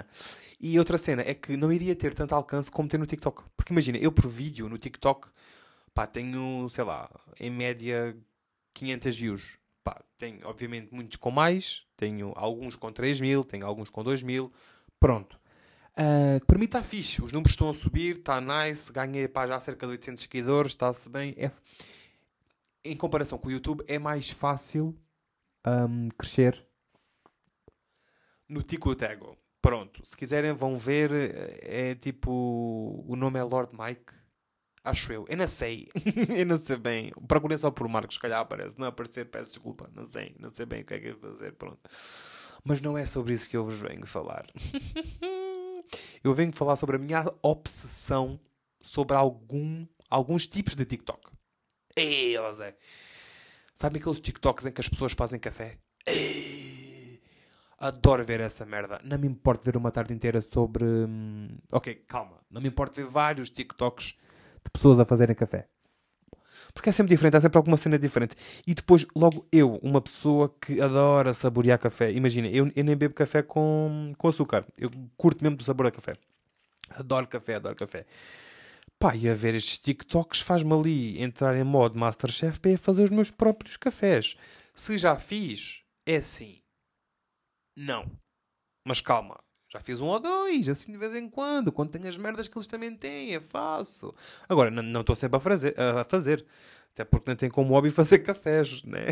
e 0.59 0.79
outra 0.79 0.97
cena 0.97 1.21
é 1.21 1.33
que 1.33 1.55
não 1.55 1.71
iria 1.71 1.95
ter 1.95 2.13
tanto 2.13 2.33
alcance 2.33 2.71
como 2.71 2.89
tem 2.89 2.99
no 2.99 3.05
TikTok. 3.05 3.43
Porque 3.55 3.73
imagina, 3.73 3.97
eu 3.97 4.11
por 4.11 4.27
vídeo 4.27 4.67
no 4.67 4.77
TikTok 4.77 5.29
pá, 5.93 6.05
tenho, 6.07 6.69
sei 6.69 6.83
lá, 6.83 7.09
em 7.39 7.49
média 7.49 8.15
500 8.73 9.17
views. 9.17 9.57
Pá, 9.83 10.01
tenho, 10.17 10.39
obviamente, 10.47 10.93
muitos 10.93 11.17
com 11.17 11.31
mais, 11.31 11.83
tenho 11.95 12.33
alguns 12.35 12.75
com 12.75 12.91
3 12.91 13.19
mil, 13.19 13.43
tenho 13.43 13.65
alguns 13.65 13.89
com 13.89 14.03
2 14.03 14.23
mil. 14.23 14.51
Pronto. 14.99 15.39
Uh, 15.93 16.45
para 16.45 16.59
mim 16.59 16.65
está 16.65 16.83
fixe, 16.83 17.23
os 17.23 17.31
números 17.31 17.53
estão 17.53 17.69
a 17.69 17.73
subir, 17.73 18.17
está 18.17 18.39
nice, 18.39 18.91
ganhei 18.91 19.27
pá, 19.27 19.47
já 19.47 19.59
cerca 19.59 19.87
de 19.87 19.93
800 19.93 20.21
seguidores, 20.21 20.71
está-se 20.73 21.09
bem. 21.09 21.33
É... 21.35 21.51
Em 22.83 22.95
comparação 22.95 23.39
com 23.39 23.49
o 23.49 23.51
YouTube, 23.51 23.83
é 23.87 23.97
mais 23.97 24.29
fácil 24.29 24.95
um, 25.67 26.09
crescer 26.09 26.65
no 28.47 28.61
Ticotego. 28.63 29.37
Pronto, 29.61 30.01
se 30.05 30.15
quiserem 30.15 30.53
vão 30.53 30.77
ver, 30.77 31.11
é 31.61 31.95
tipo, 31.95 32.31
o 33.05 33.15
nome 33.15 33.39
é 33.39 33.43
Lord 33.43 33.71
Mike, 33.77 34.13
Acho 34.87 35.11
eu. 35.11 35.25
Eu 35.27 35.35
não 35.35 35.47
sei. 35.49 35.89
eu 36.33 36.45
não 36.45 36.57
sei 36.57 36.77
bem. 36.77 37.11
Procurei 37.27 37.57
só 37.57 37.69
por 37.69 37.89
Marcos, 37.89 38.15
se 38.15 38.21
calhar 38.21 38.39
aparece. 38.39 38.79
Não 38.79 38.87
aparecer, 38.87 39.25
peço 39.25 39.51
desculpa. 39.51 39.91
Não 39.93 40.05
sei. 40.05 40.33
Não 40.39 40.49
sei 40.49 40.65
bem 40.65 40.81
o 40.81 40.85
que 40.85 40.93
é 40.93 40.99
que 40.99 41.07
é 41.09 41.13
fazer. 41.13 41.51
Pronto. 41.55 41.81
Mas 42.63 42.79
não 42.79 42.97
é 42.97 43.05
sobre 43.05 43.33
isso 43.33 43.49
que 43.49 43.57
eu 43.57 43.65
vos 43.65 43.77
venho 43.77 44.07
falar. 44.07 44.45
eu 46.23 46.33
venho 46.33 46.53
falar 46.53 46.77
sobre 46.77 46.95
a 46.95 46.99
minha 46.99 47.25
obsessão 47.41 48.39
sobre 48.81 49.17
algum, 49.17 49.85
alguns 50.09 50.47
tipos 50.47 50.73
de 50.73 50.85
TikTok. 50.85 51.33
Ei, 51.93 52.35
José. 52.35 52.77
Sabe 53.77 53.99
aqueles 53.99 54.19
TikToks 54.19 54.65
em 54.65 54.71
que 54.71 54.81
as 54.81 54.89
pessoas 54.89 55.13
fazem 55.13 55.39
café? 55.39 55.77
Adoro 57.77 58.25
ver 58.25 58.39
essa 58.39 58.65
merda. 58.65 58.99
Não 59.03 59.19
me 59.19 59.27
importa 59.27 59.63
ver 59.63 59.77
uma 59.77 59.91
tarde 59.91 60.15
inteira 60.15 60.41
sobre. 60.41 60.83
hum, 60.83 61.47
Ok, 61.71 61.93
calma. 62.07 62.39
Não 62.49 62.59
me 62.59 62.69
importa 62.69 62.95
ver 62.99 63.07
vários 63.07 63.51
TikToks 63.51 64.15
de 64.65 64.71
pessoas 64.73 64.99
a 64.99 65.05
fazerem 65.05 65.35
café. 65.35 65.67
Porque 66.73 66.89
é 66.89 66.91
sempre 66.91 67.11
diferente, 67.11 67.37
há 67.37 67.41
sempre 67.41 67.55
alguma 67.59 67.77
cena 67.77 67.99
diferente. 67.99 68.35
E 68.65 68.73
depois, 68.73 69.05
logo 69.15 69.47
eu, 69.51 69.75
uma 69.83 70.01
pessoa 70.01 70.51
que 70.59 70.81
adora 70.81 71.31
saborear 71.31 71.77
café. 71.77 72.11
Imagina, 72.11 72.47
eu, 72.47 72.71
eu 72.75 72.83
nem 72.83 72.97
bebo 72.97 73.13
café 73.13 73.43
com, 73.43 74.11
com 74.17 74.27
açúcar. 74.27 74.65
Eu 74.75 74.89
curto 75.15 75.43
mesmo 75.43 75.55
do 75.55 75.63
sabor 75.63 75.85
a 75.85 75.91
café. 75.91 76.13
Adoro 76.95 77.27
café, 77.27 77.53
adoro 77.55 77.75
café. 77.75 78.07
Pá, 78.99 79.15
e 79.15 79.29
a 79.29 79.35
ver 79.35 79.53
estes 79.53 79.77
TikToks 79.77 80.41
faz-me 80.41 80.73
ali 80.73 81.21
entrar 81.21 81.55
em 81.55 81.63
modo 81.63 81.99
Masterchef 81.99 82.59
para 82.59 82.77
fazer 82.79 83.03
os 83.03 83.09
meus 83.11 83.29
próprios 83.29 83.77
cafés. 83.77 84.35
Se 84.73 84.97
já 84.97 85.15
fiz, 85.15 85.83
é 86.03 86.15
assim. 86.15 86.63
Não. 87.75 88.11
Mas 88.83 88.99
calma, 88.99 89.39
já 89.69 89.79
fiz 89.79 90.01
um 90.01 90.07
ou 90.07 90.19
dois, 90.19 90.67
assim 90.67 90.91
de 90.91 90.97
vez 90.97 91.15
em 91.15 91.29
quando, 91.29 91.71
quando 91.71 91.91
tenho 91.91 92.07
as 92.07 92.17
merdas 92.17 92.47
que 92.47 92.57
eles 92.57 92.67
também 92.67 92.95
têm, 92.95 93.35
é 93.35 93.39
fácil. 93.39 94.15
Agora, 94.49 94.71
não 94.71 95.01
estou 95.01 95.15
sempre 95.15 95.37
a 95.37 95.39
fazer, 95.41 95.79
a 95.79 96.03
fazer, 96.03 96.43
até 96.93 97.05
porque 97.05 97.29
não 97.29 97.35
tem 97.35 97.49
como 97.49 97.73
hobby 97.73 97.91
fazer 97.91 98.19
cafés, 98.19 98.83
né? 98.83 99.09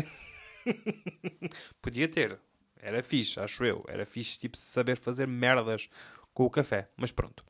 Podia 1.80 2.08
ter, 2.08 2.40
era 2.76 3.02
fixe, 3.02 3.38
acho 3.38 3.64
eu, 3.64 3.84
era 3.86 4.04
fixe, 4.04 4.38
tipo, 4.38 4.56
saber 4.56 4.96
fazer 4.96 5.28
merdas 5.28 5.88
com 6.36 6.44
o 6.44 6.50
café, 6.50 6.90
mas 6.98 7.10
pronto. 7.10 7.42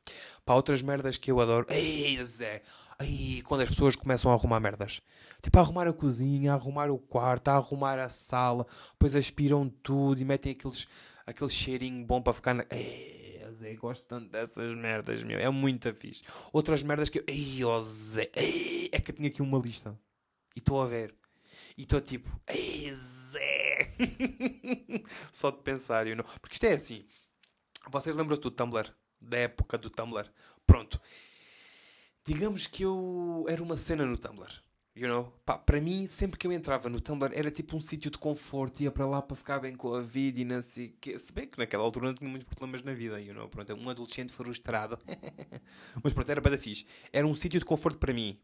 Para 0.44 0.54
outras 0.54 0.80
merdas 0.80 1.18
que 1.18 1.32
eu 1.32 1.40
adoro, 1.40 1.66
ei, 1.68 2.24
Zé, 2.24 2.62
ei, 3.00 3.42
quando 3.42 3.62
as 3.62 3.68
pessoas 3.68 3.96
começam 3.96 4.30
a 4.30 4.34
arrumar 4.34 4.60
merdas, 4.60 5.02
tipo, 5.42 5.58
a 5.58 5.60
arrumar 5.60 5.88
a 5.88 5.92
cozinha, 5.92 6.52
a 6.52 6.54
arrumar 6.54 6.88
o 6.88 6.96
quarto, 6.96 7.48
a 7.48 7.56
arrumar 7.56 7.98
a 7.98 8.08
sala, 8.08 8.64
depois 8.92 9.16
aspiram 9.16 9.68
tudo 9.68 10.22
e 10.22 10.24
metem 10.24 10.52
aqueles 10.52 10.86
aquele 11.26 11.50
cheirinho 11.50 12.06
bom 12.06 12.22
para 12.22 12.32
ficar 12.32 12.54
na. 12.54 12.64
Ei, 12.70 13.44
Zé, 13.54 13.74
gosto 13.74 14.06
tanto 14.06 14.30
dessas 14.30 14.76
merdas, 14.76 15.20
meu. 15.24 15.36
É 15.36 15.50
muito 15.50 15.92
fixe. 15.92 16.22
Outras 16.52 16.84
merdas 16.84 17.10
que 17.10 17.18
eu. 17.18 17.24
Ei, 17.26 17.64
ó 17.64 17.82
Zé. 17.82 18.30
Ei, 18.36 18.88
é 18.92 19.00
que 19.00 19.10
eu 19.10 19.16
tinha 19.16 19.28
aqui 19.28 19.42
uma 19.42 19.58
lista. 19.58 19.98
E 20.54 20.60
estou 20.60 20.80
a 20.80 20.86
ver. 20.86 21.12
E 21.76 21.82
estou 21.82 22.00
tipo. 22.00 22.30
Ei, 22.48 22.94
Zé. 22.94 23.96
Só 25.32 25.50
de 25.50 25.58
pensar, 25.58 26.06
you 26.06 26.14
know? 26.14 26.24
Porque 26.40 26.54
isto 26.54 26.66
é 26.66 26.74
assim. 26.74 27.04
Vocês 27.88 28.16
lembram-se 28.16 28.42
do 28.42 28.50
Tumblr? 28.50 28.92
Da 29.20 29.38
época 29.38 29.78
do 29.78 29.88
Tumblr? 29.88 30.28
Pronto. 30.66 31.00
Digamos 32.24 32.66
que 32.66 32.82
eu 32.82 33.46
era 33.48 33.62
uma 33.62 33.76
cena 33.76 34.04
no 34.04 34.18
Tumblr. 34.18 34.66
You 34.96 35.08
know? 35.08 35.32
Para 35.44 35.80
mim, 35.80 36.08
sempre 36.08 36.38
que 36.38 36.46
eu 36.46 36.52
entrava 36.52 36.88
no 36.88 37.00
Tumblr, 37.00 37.30
era 37.32 37.50
tipo 37.50 37.76
um 37.76 37.80
sítio 37.80 38.10
de 38.10 38.18
conforto, 38.18 38.82
ia 38.82 38.90
para 38.90 39.06
lá 39.06 39.22
para 39.22 39.36
ficar 39.36 39.60
bem 39.60 39.76
com 39.76 39.94
a 39.94 40.00
vida 40.00 40.40
e 40.40 40.44
não 40.44 40.60
sei 40.62 40.86
o 40.86 40.94
quê. 41.00 41.18
Se 41.18 41.32
bem 41.32 41.46
que 41.46 41.58
naquela 41.58 41.84
altura 41.84 42.06
não 42.06 42.14
tinha 42.14 42.28
muitos 42.28 42.48
problemas 42.48 42.82
na 42.82 42.92
vida, 42.92 43.20
you 43.20 43.34
know? 43.34 43.48
Pronto, 43.48 43.72
um 43.74 43.88
adolescente 43.88 44.32
frustrado. 44.32 44.98
Mas 46.02 46.12
pronto, 46.12 46.30
era 46.30 46.40
bada 46.40 46.58
fixe. 46.58 46.86
Era 47.12 47.26
um 47.26 47.34
sítio 47.36 47.60
de 47.60 47.66
conforto 47.66 47.98
para 47.98 48.12
mim. 48.12 48.40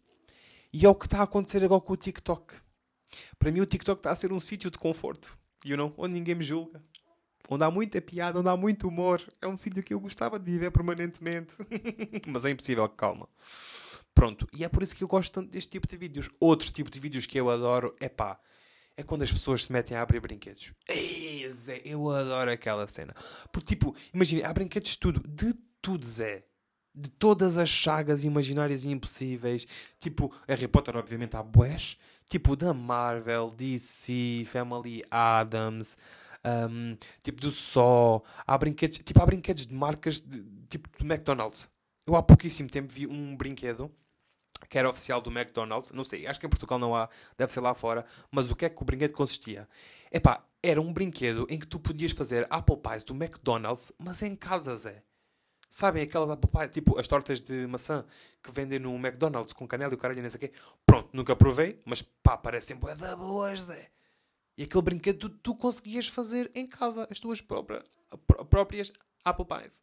E 0.72 0.86
é 0.86 0.88
o 0.88 0.94
que 0.94 1.06
está 1.06 1.18
a 1.18 1.22
acontecer 1.24 1.64
agora 1.64 1.80
com 1.80 1.94
o 1.94 1.96
TikTok. 1.96 2.54
Para 3.38 3.50
mim, 3.50 3.60
o 3.60 3.66
TikTok 3.66 3.98
está 3.98 4.10
a 4.12 4.14
ser 4.14 4.32
um 4.32 4.40
sítio 4.40 4.70
de 4.70 4.78
conforto, 4.78 5.36
you 5.64 5.76
know? 5.76 5.92
Onde 5.96 6.14
ninguém 6.14 6.34
me 6.34 6.44
julga. 6.44 6.84
Onde 7.48 7.64
há 7.64 7.70
muita 7.70 8.00
piada, 8.00 8.40
onde 8.40 8.48
há 8.48 8.56
muito 8.56 8.88
humor. 8.88 9.22
É 9.40 9.46
um 9.46 9.56
sítio 9.56 9.82
que 9.82 9.92
eu 9.92 10.00
gostava 10.00 10.38
de 10.38 10.50
viver 10.50 10.70
permanentemente. 10.70 11.56
Mas 12.26 12.44
é 12.44 12.50
impossível, 12.50 12.88
calma. 12.88 13.28
Pronto, 14.14 14.46
e 14.52 14.64
é 14.64 14.68
por 14.68 14.82
isso 14.82 14.94
que 14.94 15.02
eu 15.02 15.08
gosto 15.08 15.32
tanto 15.32 15.50
deste 15.50 15.70
tipo 15.70 15.86
de 15.86 15.96
vídeos. 15.96 16.30
Outro 16.38 16.70
tipo 16.70 16.90
de 16.90 17.00
vídeos 17.00 17.26
que 17.26 17.38
eu 17.38 17.50
adoro 17.50 17.94
é 17.98 18.08
pá, 18.08 18.38
é 18.96 19.02
quando 19.02 19.22
as 19.22 19.32
pessoas 19.32 19.64
se 19.64 19.72
metem 19.72 19.96
a 19.96 20.02
abrir 20.02 20.20
brinquedos. 20.20 20.72
Ei, 20.88 21.48
Zé, 21.50 21.80
eu 21.84 22.10
adoro 22.10 22.50
aquela 22.50 22.86
cena. 22.86 23.14
Porque, 23.50 23.74
tipo, 23.74 23.94
imagina, 24.12 24.48
há 24.48 24.52
brinquedos 24.52 24.90
de 24.90 24.98
tudo, 24.98 25.22
de 25.26 25.54
tudo, 25.80 26.04
Zé. 26.04 26.44
De 26.94 27.08
todas 27.08 27.56
as 27.56 27.70
sagas 27.70 28.22
imaginárias 28.22 28.84
e 28.84 28.90
impossíveis. 28.90 29.66
Tipo, 29.98 30.32
Harry 30.46 30.68
Potter, 30.68 30.96
obviamente, 30.96 31.36
há 31.36 31.42
bués. 31.42 31.96
Tipo, 32.28 32.54
da 32.54 32.74
Marvel, 32.74 33.50
DC, 33.50 34.46
Family 34.46 35.02
Adams, 35.10 35.96
um, 36.44 36.96
tipo, 37.22 37.40
do 37.40 37.50
Só. 37.50 38.22
Há 38.46 38.56
brinquedos, 38.58 38.98
tipo, 38.98 39.22
há 39.22 39.26
brinquedos 39.26 39.66
de 39.66 39.74
marcas, 39.74 40.20
de, 40.20 40.42
tipo, 40.68 40.88
do 40.98 41.04
McDonald's. 41.04 41.68
Eu 42.06 42.16
há 42.16 42.22
pouquíssimo 42.22 42.68
tempo 42.68 42.92
vi 42.92 43.06
um 43.06 43.36
brinquedo 43.36 43.90
que 44.68 44.78
era 44.78 44.88
oficial 44.88 45.20
do 45.20 45.30
McDonald's, 45.30 45.92
não 45.92 46.04
sei, 46.04 46.26
acho 46.26 46.40
que 46.40 46.46
em 46.46 46.48
Portugal 46.48 46.78
não 46.78 46.94
há, 46.94 47.08
deve 47.36 47.52
ser 47.52 47.60
lá 47.60 47.74
fora, 47.74 48.06
mas 48.30 48.50
o 48.50 48.56
que 48.56 48.64
é 48.64 48.70
que 48.70 48.80
o 48.80 48.84
brinquedo 48.84 49.12
consistia? 49.12 49.68
Epá, 50.10 50.46
era 50.62 50.80
um 50.80 50.92
brinquedo 50.92 51.46
em 51.50 51.58
que 51.58 51.66
tu 51.66 51.78
podias 51.78 52.12
fazer 52.12 52.46
Apple 52.48 52.76
Pies 52.76 53.02
do 53.02 53.14
McDonald's, 53.14 53.92
mas 53.98 54.22
em 54.22 54.34
casa, 54.36 54.76
Zé. 54.76 55.02
Sabem 55.68 56.02
aquelas 56.02 56.30
Apple 56.30 56.50
Pies, 56.50 56.70
tipo 56.70 56.98
as 56.98 57.08
tortas 57.08 57.40
de 57.40 57.66
maçã 57.66 58.04
que 58.42 58.50
vendem 58.52 58.78
no 58.78 58.94
McDonald's 58.94 59.52
com 59.52 59.66
canela 59.66 59.92
e 59.92 59.96
o 59.96 59.98
caralho 59.98 60.20
e 60.20 60.22
não 60.22 60.30
sei 60.30 60.36
o 60.36 60.40
quê? 60.40 60.52
Pronto, 60.86 61.08
nunca 61.12 61.34
provei, 61.34 61.80
mas 61.84 62.02
pá, 62.02 62.36
parecem 62.36 62.76
bué 62.76 62.94
boas, 62.94 63.62
Zé. 63.62 63.90
Aquele 64.64 64.82
brinquedo 64.82 65.18
tu, 65.18 65.28
tu 65.28 65.54
conseguias 65.54 66.08
fazer 66.08 66.50
em 66.54 66.66
casa, 66.66 67.06
as 67.10 67.18
tuas 67.18 67.40
próprias, 67.40 67.82
próprias 68.48 68.92
Apple 69.24 69.44
Pies. 69.44 69.82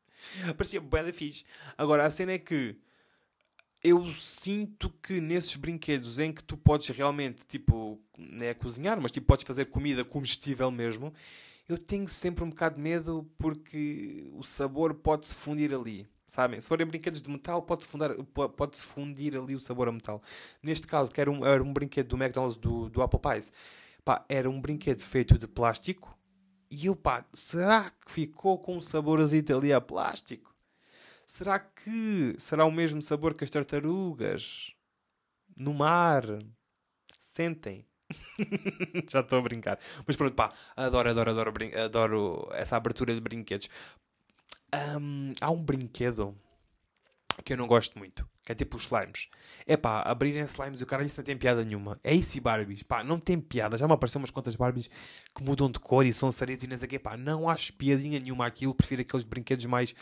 Parecia 0.58 0.82
da 0.82 1.14
fixe. 1.14 1.46
Agora, 1.78 2.06
a 2.06 2.10
cena 2.10 2.34
é 2.34 2.38
que 2.38 2.76
eu 3.84 4.06
sinto 4.10 4.90
que 5.02 5.22
nesses 5.22 5.56
brinquedos 5.56 6.20
em 6.20 6.34
que 6.34 6.44
tu 6.44 6.58
podes 6.58 6.90
realmente, 6.90 7.46
tipo, 7.46 8.00
não 8.18 8.46
é 8.46 8.54
cozinhar, 8.54 9.00
mas 9.00 9.12
tipo, 9.12 9.28
podes 9.28 9.46
fazer 9.46 9.66
comida 9.66 10.04
comestível 10.04 10.70
mesmo, 10.70 11.14
eu 11.68 11.78
tenho 11.78 12.08
sempre 12.08 12.44
um 12.44 12.50
bocado 12.50 12.76
de 12.76 12.82
medo 12.82 13.30
porque 13.38 14.30
o 14.34 14.44
sabor 14.44 14.94
pode-se 14.96 15.34
fundir 15.36 15.74
ali. 15.74 16.08
Sabem? 16.28 16.62
Se 16.62 16.68
forem 16.68 16.86
brinquedos 16.86 17.24
de 17.24 17.30
metal, 17.30 17.62
pode-se 17.62 17.90
pode 18.56 18.78
fundir 18.78 19.36
ali 19.36 19.56
o 19.56 19.60
sabor 19.60 19.88
a 19.88 19.92
metal. 19.92 20.22
Neste 20.62 20.86
caso, 20.86 21.12
que 21.12 21.20
era 21.20 21.32
um, 21.32 21.44
era 21.44 21.64
um 21.64 21.74
brinquedo 21.74 22.10
do 22.10 22.18
McDonald's 22.18 22.56
do, 22.56 22.88
do 22.88 23.02
Apple 23.02 23.20
Pies, 23.20 23.52
pá, 24.04 24.26
era 24.30 24.50
um 24.50 24.60
brinquedo 24.60 25.02
feito 25.02 25.38
de 25.38 25.48
plástico 25.48 26.18
e 26.72 26.86
eu, 26.86 26.96
pá, 26.96 27.26
será 27.34 27.90
que 27.90 28.12
ficou 28.12 28.60
com 28.60 28.78
um 28.78 28.82
saborzito 28.82 29.56
ali 29.56 29.74
a 29.74 29.82
plástico? 29.82 30.56
Será 31.26 31.60
que 31.60 32.36
será 32.38 32.66
o 32.66 32.72
mesmo 32.72 33.02
sabor 33.02 33.34
que 33.34 33.44
as 33.44 33.50
tartarugas 33.50 34.74
no 35.60 35.74
mar 35.74 36.24
sentem? 37.20 37.86
Já 39.10 39.22
estou 39.22 39.40
a 39.40 39.42
brincar. 39.42 39.80
Mas 40.06 40.16
pronto, 40.16 40.34
pá, 40.34 40.52
adoro, 40.76 41.10
adoro, 41.10 41.32
adoro, 41.32 41.54
adoro 41.84 42.50
essa 42.54 42.78
abertura 42.78 43.14
de 43.14 43.22
brinquedos. 43.22 43.70
Um, 44.74 45.34
há 45.42 45.50
um 45.50 45.64
brinquedo 45.64 46.36
que 47.44 47.54
eu 47.54 47.58
não 47.58 47.68
gosto 47.68 47.98
muito, 47.98 48.28
que 48.44 48.52
é 48.52 48.56
tipo 48.56 48.78
os 48.78 48.86
slimes. 48.86 49.30
É 49.66 49.78
pá, 49.78 50.02
abrirem 50.02 50.44
slimes 50.44 50.82
e 50.82 50.84
o 50.84 50.88
cara 50.88 51.04
isso 51.04 51.20
não 51.20 51.26
tem 51.26 51.38
piada 51.38 51.64
nenhuma. 51.64 52.00
É 52.04 52.14
isso 52.14 52.38
e 52.38 52.42
Barbies, 52.42 52.84
pá, 52.84 53.04
não 53.04 53.20
tem 53.20 53.40
piada. 53.40 53.78
Já 53.78 53.88
me 53.88 53.94
apareceram 53.94 54.22
umas 54.22 54.32
quantas 54.32 54.56
Barbies 54.56 54.90
que 55.36 55.44
mudam 55.44 55.70
de 55.72 55.80
cor 55.80 56.06
e 56.06 56.14
são 56.14 56.32
sereias 56.32 56.64
e 56.64 56.68
não 56.68 56.78
sei 56.78 56.98
o 56.98 57.00
pá, 57.00 57.18
não 57.18 57.50
acho 57.50 57.74
piadinha 57.74 58.20
nenhuma 58.20 58.46
aquilo. 58.46 58.74
Prefiro 58.74 59.02
aqueles 59.02 59.24
brinquedos 59.24 59.66
mais 59.66 59.94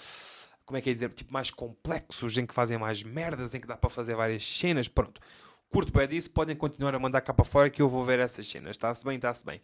como 0.66 0.78
é 0.78 0.82
que 0.82 0.90
é 0.90 0.94
dizer, 0.94 1.14
tipo, 1.14 1.32
mais 1.32 1.50
complexos, 1.50 2.38
em 2.38 2.46
que 2.46 2.54
fazem 2.54 2.78
mais 2.78 3.02
merdas, 3.02 3.56
em 3.56 3.60
que 3.62 3.66
dá 3.66 3.78
para 3.78 3.90
fazer 3.90 4.16
várias 4.16 4.46
cenas, 4.46 4.90
pronto. 4.90 5.22
Curto 5.70 5.94
bem 5.94 6.06
disso, 6.10 6.30
podem 6.30 6.58
continuar 6.58 6.94
a 6.94 7.00
mandar 7.00 7.22
cá 7.22 7.34
para 7.34 7.46
fora 7.46 7.70
que 7.70 7.82
eu 7.82 7.88
vou 7.88 8.04
ver 8.04 8.20
essas 8.20 8.46
cenas. 8.46 8.72
Está-se 8.72 9.06
bem, 9.06 9.16
está-se 9.16 9.46
bem. 9.46 9.62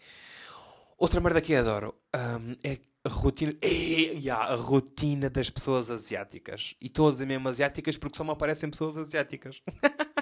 Outra 0.98 1.20
merda 1.20 1.42
que 1.42 1.52
eu 1.52 1.60
adoro 1.60 1.96
um, 2.16 2.56
é 2.64 2.80
a 3.04 3.10
rotina. 3.10 3.54
É, 3.62 3.68
yeah, 3.68 4.54
a 4.54 4.56
rotina 4.56 5.30
das 5.30 5.50
pessoas 5.50 5.90
asiáticas. 5.90 6.76
E 6.82 6.88
estou 6.88 7.08
a 7.08 7.12
dizer 7.12 7.26
mesmo 7.26 7.48
asiáticas 7.50 7.98
porque 7.98 8.18
só 8.18 8.24
me 8.24 8.32
aparecem 8.32 8.70
pessoas 8.70 8.98
asiáticas. 8.98 9.62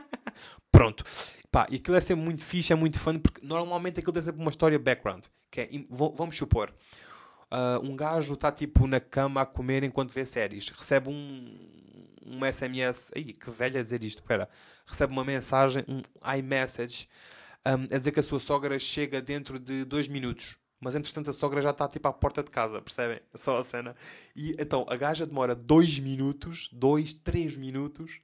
Pronto. 0.72 1.04
Pá, 1.52 1.68
e 1.70 1.76
aquilo 1.76 1.98
é 1.98 2.02
sempre 2.02 2.24
muito 2.24 2.44
fixe, 2.44 2.72
é 2.72 2.76
muito 2.76 3.00
fã, 3.00 3.18
porque 3.20 3.46
normalmente 3.46 4.00
aquilo 4.00 4.14
tem 4.14 4.22
sempre 4.22 4.42
uma 4.42 4.50
história 4.50 4.80
background. 4.80 5.26
Que 5.52 5.62
é, 5.62 5.70
vamos 5.90 6.38
supor, 6.38 6.74
Uh, 7.52 7.86
um 7.86 7.98
gajo 7.98 8.36
está 8.36 8.50
tipo 8.50 8.88
na 8.88 9.02
cama 9.02 9.42
a 9.42 9.46
comer 9.46 9.84
enquanto 9.84 10.14
vê 10.14 10.26
séries. 10.26 10.70
Recebe 10.70 11.10
um, 11.10 11.58
um 12.26 12.40
SMS. 12.50 13.12
Ai, 13.14 13.24
que 13.24 13.52
velho 13.52 13.78
a 13.78 13.84
dizer 13.84 14.02
isto, 14.06 14.24
pera. 14.24 14.48
Recebe 14.86 15.12
uma 15.12 15.26
mensagem, 15.26 15.84
um 15.86 16.02
iMessage, 16.38 17.10
um, 17.68 17.94
a 17.94 17.98
dizer 17.98 18.12
que 18.14 18.22
a 18.22 18.24
sua 18.24 18.40
sogra 18.40 18.80
chega 18.80 19.22
dentro 19.22 19.60
de 19.60 19.84
dois 19.84 20.08
minutos. 20.08 20.58
Mas 20.82 20.96
entretanto 20.96 21.30
a 21.30 21.34
sogra 21.34 21.62
já 21.62 21.70
está 21.70 21.88
tipo 21.88 22.08
à 22.08 22.12
porta 22.14 22.44
de 22.44 22.50
casa, 22.50 22.82
percebem? 22.82 23.20
Só 23.36 23.60
a 23.60 23.64
cena. 23.64 23.96
E 24.36 24.56
então 24.58 24.84
a 24.90 24.96
gaja 24.96 25.28
demora 25.28 25.54
dois 25.54 26.00
minutos, 26.00 26.70
dois, 26.74 27.14
três 27.14 27.56
minutos, 27.56 28.20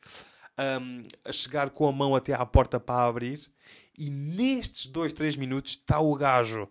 um, 0.82 1.04
a 1.24 1.32
chegar 1.32 1.70
com 1.70 1.88
a 1.88 1.92
mão 1.92 2.16
até 2.16 2.34
à 2.34 2.44
porta 2.44 2.80
para 2.80 3.06
abrir. 3.06 3.40
E 3.96 4.10
nestes 4.10 4.88
dois, 4.88 5.14
três 5.14 5.36
minutos 5.36 5.74
está 5.74 6.00
o 6.00 6.16
gajo 6.16 6.68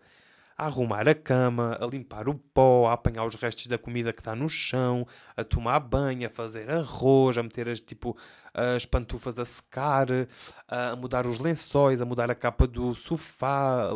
a 0.57 0.67
arrumar 0.67 1.09
a 1.09 1.15
cama, 1.15 1.79
a 1.81 1.87
limpar 1.87 2.29
o 2.29 2.35
pó, 2.35 2.89
a 2.89 2.95
apanhar 2.95 3.25
os 3.25 3.35
restos 3.35 3.67
da 3.67 3.77
comida 3.77 4.13
que 4.13 4.21
está 4.21 4.35
no 4.35 4.49
chão, 4.49 5.07
a 5.37 5.45
tomar 5.45 5.79
banho, 5.81 6.27
a 6.27 6.31
fazer 6.31 6.71
arroz, 6.71 7.37
a 7.37 7.43
meter 7.43 7.69
as, 7.69 7.79
tipo, 7.79 8.17
as 8.55 8.87
pantufas 8.87 9.39
a 9.39 9.45
secar, 9.45 10.07
a 10.67 10.97
mudar 10.97 11.27
os 11.27 11.39
lençóis, 11.39 12.01
a 12.01 12.07
mudar 12.07 12.31
a 12.31 12.35
capa 12.35 12.67
do 12.67 12.95
sofá, 12.95 13.91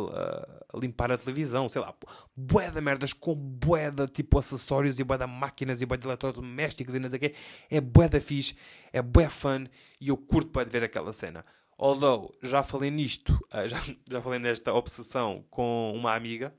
a 0.71 0.77
limpar 0.77 1.11
a 1.11 1.17
televisão, 1.17 1.67
sei 1.67 1.81
lá, 1.81 1.93
bué 2.35 2.69
de 2.69 2.79
merdas 2.79 3.11
com 3.11 3.33
bué 3.33 3.89
de 3.89 4.07
tipo 4.07 4.37
acessórios 4.37 4.99
e 4.99 5.03
bué 5.03 5.17
de 5.17 5.25
máquinas 5.25 5.81
e 5.81 5.85
bué 5.85 5.97
de 5.97 6.05
eletrodomésticos 6.07 6.93
e 6.93 6.99
não 6.99 7.09
sei 7.09 7.17
o 7.17 7.19
quê. 7.19 7.33
É 7.69 7.81
bué 7.81 8.07
da 8.07 8.21
fixe, 8.21 8.55
é 8.93 9.01
bué 9.01 9.29
fun 9.29 9.65
e 9.99 10.09
eu 10.09 10.17
curto 10.17 10.51
para 10.51 10.69
ver 10.69 10.83
aquela 10.83 11.11
cena. 11.11 11.43
Although, 11.81 12.31
já 12.43 12.61
falei 12.61 12.91
nisto, 12.91 13.33
uh, 13.51 13.65
já, 13.67 13.81
já 14.07 14.21
falei 14.21 14.37
nesta 14.37 14.71
obsessão 14.71 15.43
com 15.49 15.91
uma 15.95 16.13
amiga 16.13 16.53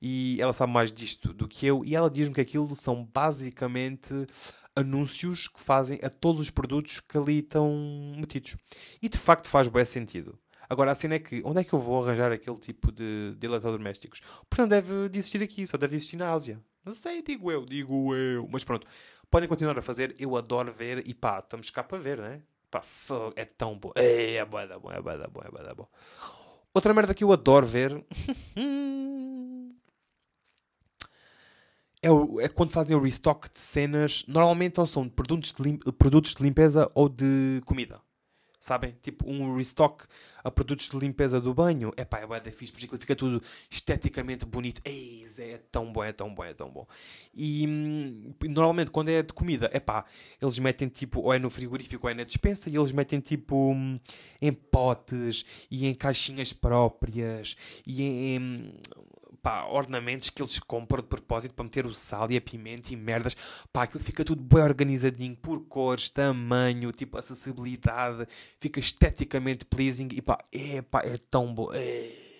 e 0.00 0.40
ela 0.40 0.52
sabe 0.52 0.72
mais 0.72 0.92
disto 0.92 1.32
do 1.34 1.48
que 1.48 1.66
eu 1.66 1.84
e 1.84 1.96
ela 1.96 2.08
diz-me 2.08 2.32
que 2.32 2.40
aquilo 2.40 2.72
são 2.76 3.04
basicamente 3.04 4.14
anúncios 4.76 5.48
que 5.48 5.58
fazem 5.58 5.98
a 6.04 6.08
todos 6.08 6.40
os 6.40 6.50
produtos 6.50 7.00
que 7.00 7.18
ali 7.18 7.40
estão 7.40 8.14
metidos. 8.16 8.56
E 9.02 9.08
de 9.08 9.18
facto 9.18 9.48
faz 9.48 9.66
bem 9.66 9.84
sentido. 9.84 10.38
Agora, 10.68 10.92
a 10.92 10.94
cena 10.94 11.16
é 11.16 11.18
que, 11.18 11.42
onde 11.44 11.62
é 11.62 11.64
que 11.64 11.72
eu 11.72 11.80
vou 11.80 12.00
arranjar 12.00 12.30
aquele 12.30 12.58
tipo 12.58 12.92
de, 12.92 13.34
de 13.36 13.44
eletrodomésticos? 13.44 14.20
Portanto, 14.48 14.70
deve 14.70 15.08
de 15.08 15.18
existir 15.18 15.42
aqui, 15.42 15.66
só 15.66 15.76
deve 15.76 15.96
existir 15.96 16.16
na 16.16 16.30
Ásia. 16.30 16.62
Não 16.84 16.94
sei, 16.94 17.22
digo 17.22 17.50
eu, 17.50 17.66
digo 17.66 18.14
eu. 18.14 18.48
Mas 18.48 18.62
pronto, 18.62 18.86
podem 19.28 19.48
continuar 19.48 19.76
a 19.76 19.82
fazer, 19.82 20.14
eu 20.16 20.36
adoro 20.36 20.72
ver 20.72 21.02
e 21.08 21.12
pá, 21.12 21.40
estamos 21.40 21.70
cá 21.70 21.82
para 21.82 21.98
ver, 21.98 22.18
não 22.18 22.40
é? 22.70 22.78
Pá, 22.78 22.82
é 23.36 23.44
tão 23.44 23.78
bom. 23.78 23.92
É, 23.94 24.34
é 24.34 24.44
boa 24.44 24.66
da 24.66 24.78
bom, 24.78 24.90
é 24.92 25.00
boa 25.00 25.18
da 25.18 25.26
bom, 25.26 25.40
é 25.42 25.50
da 25.62 25.74
bom. 25.74 25.88
Outra 26.72 26.94
merda 26.94 27.12
que 27.14 27.24
eu 27.24 27.32
adoro 27.32 27.66
ver 27.66 27.92
é, 32.02 32.10
o, 32.10 32.40
é, 32.40 32.48
quando 32.48 32.70
fazem 32.70 32.96
o 32.96 33.02
restock 33.02 33.52
de 33.52 33.58
cenas. 33.58 34.24
Normalmente 34.28 34.78
ou 34.78 34.86
são 34.86 35.08
produtos 35.08 35.52
de, 35.52 35.78
produtos 35.92 36.34
de 36.34 36.42
limpeza 36.42 36.90
ou 36.94 37.08
de 37.08 37.60
comida 37.64 38.00
sabem? 38.60 38.94
Tipo, 39.02 39.28
um 39.28 39.56
restock 39.56 40.04
a 40.44 40.50
produtos 40.50 40.88
de 40.88 40.98
limpeza 40.98 41.40
do 41.40 41.54
banho. 41.54 41.92
É 41.96 42.04
pá, 42.04 42.20
é 42.20 42.26
bué 42.26 42.40
da 42.40 42.50
fixe, 42.50 42.72
porque 42.72 42.86
fica 42.98 43.16
tudo 43.16 43.42
esteticamente 43.70 44.44
bonito. 44.44 44.80
Ei, 44.84 45.26
é 45.38 45.58
tão 45.70 45.92
bom, 45.92 46.04
é 46.04 46.12
tão 46.12 46.32
bom, 46.34 46.44
é 46.44 46.54
tão 46.54 46.70
bom. 46.70 46.86
E 47.34 47.66
hum, 47.66 48.34
normalmente, 48.44 48.90
quando 48.90 49.08
é 49.08 49.22
de 49.22 49.32
comida, 49.32 49.70
é 49.72 49.80
pá, 49.80 50.04
eles 50.40 50.58
metem 50.58 50.88
tipo, 50.88 51.20
ou 51.20 51.32
é 51.32 51.38
no 51.38 51.48
frigorífico 51.48 52.06
ou 52.06 52.10
é 52.10 52.14
na 52.14 52.24
dispensa, 52.24 52.68
e 52.68 52.76
eles 52.76 52.92
metem 52.92 53.20
tipo 53.20 53.72
hum, 53.72 53.98
em 54.40 54.52
potes 54.52 55.44
e 55.70 55.86
em 55.86 55.94
caixinhas 55.94 56.52
próprias 56.52 57.56
e 57.86 58.02
em, 58.02 58.36
em 58.36 58.74
pá, 59.42 59.64
ornamentos 59.64 60.30
que 60.30 60.42
eles 60.42 60.58
compram 60.58 61.02
de 61.02 61.08
propósito 61.08 61.54
para 61.54 61.64
meter 61.64 61.86
o 61.86 61.94
sal 61.94 62.30
e 62.30 62.36
a 62.36 62.40
pimenta 62.40 62.92
e 62.92 62.96
merdas. 62.96 63.36
Pá, 63.72 63.84
aquilo 63.84 64.02
fica 64.02 64.24
tudo 64.24 64.42
bem 64.42 64.62
organizadinho 64.62 65.36
por 65.36 65.60
cores, 65.66 66.10
tamanho, 66.10 66.92
tipo 66.92 67.18
acessibilidade, 67.18 68.26
fica 68.58 68.78
esteticamente 68.80 69.64
pleasing 69.64 70.08
e 70.12 70.22
pá, 70.22 70.38
é, 70.52 70.82
pá, 70.82 71.02
é 71.04 71.16
tão 71.30 71.52
bom. 71.52 71.70
É... 71.72 72.30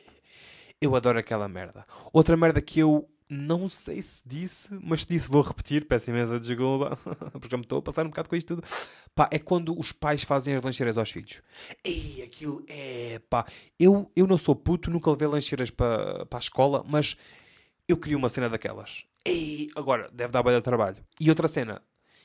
Eu 0.80 0.96
adoro 0.96 1.18
aquela 1.18 1.48
merda. 1.48 1.86
Outra 2.12 2.36
merda 2.36 2.60
que 2.60 2.80
eu 2.80 3.08
não 3.30 3.68
sei 3.68 4.02
se 4.02 4.20
disse, 4.26 4.76
mas 4.82 5.02
se 5.02 5.06
disse 5.06 5.28
vou 5.28 5.40
repetir, 5.40 5.86
peço 5.86 6.10
imensa 6.10 6.40
desculpa, 6.40 6.98
porque 7.32 7.48
já 7.48 7.56
me 7.56 7.62
estou 7.62 7.78
a 7.78 7.82
passar 7.82 8.04
um 8.04 8.08
bocado 8.08 8.28
com 8.28 8.34
isto 8.34 8.56
tudo. 8.56 8.66
Pá, 9.14 9.28
é 9.30 9.38
quando 9.38 9.78
os 9.78 9.92
pais 9.92 10.24
fazem 10.24 10.56
as 10.56 10.62
lancheiras 10.64 10.98
aos 10.98 11.10
filhos. 11.10 11.40
Ei, 11.84 12.22
aquilo 12.24 12.64
é, 12.68 13.20
pá. 13.30 13.46
Eu, 13.78 14.10
eu 14.16 14.26
não 14.26 14.36
sou 14.36 14.56
puto, 14.56 14.90
nunca 14.90 15.10
levei 15.10 15.28
lancheiras 15.28 15.70
para 15.70 16.26
a 16.28 16.38
escola, 16.38 16.84
mas 16.88 17.16
eu 17.86 17.96
queria 17.96 18.18
uma 18.18 18.28
cena 18.28 18.48
daquelas. 18.48 19.04
Ei, 19.24 19.68
agora, 19.76 20.10
deve 20.12 20.32
dar 20.32 20.42
bem 20.42 20.54
de 20.54 20.62
trabalho. 20.62 20.96
E 21.20 21.28
outra 21.28 21.46
cena, 21.46 21.80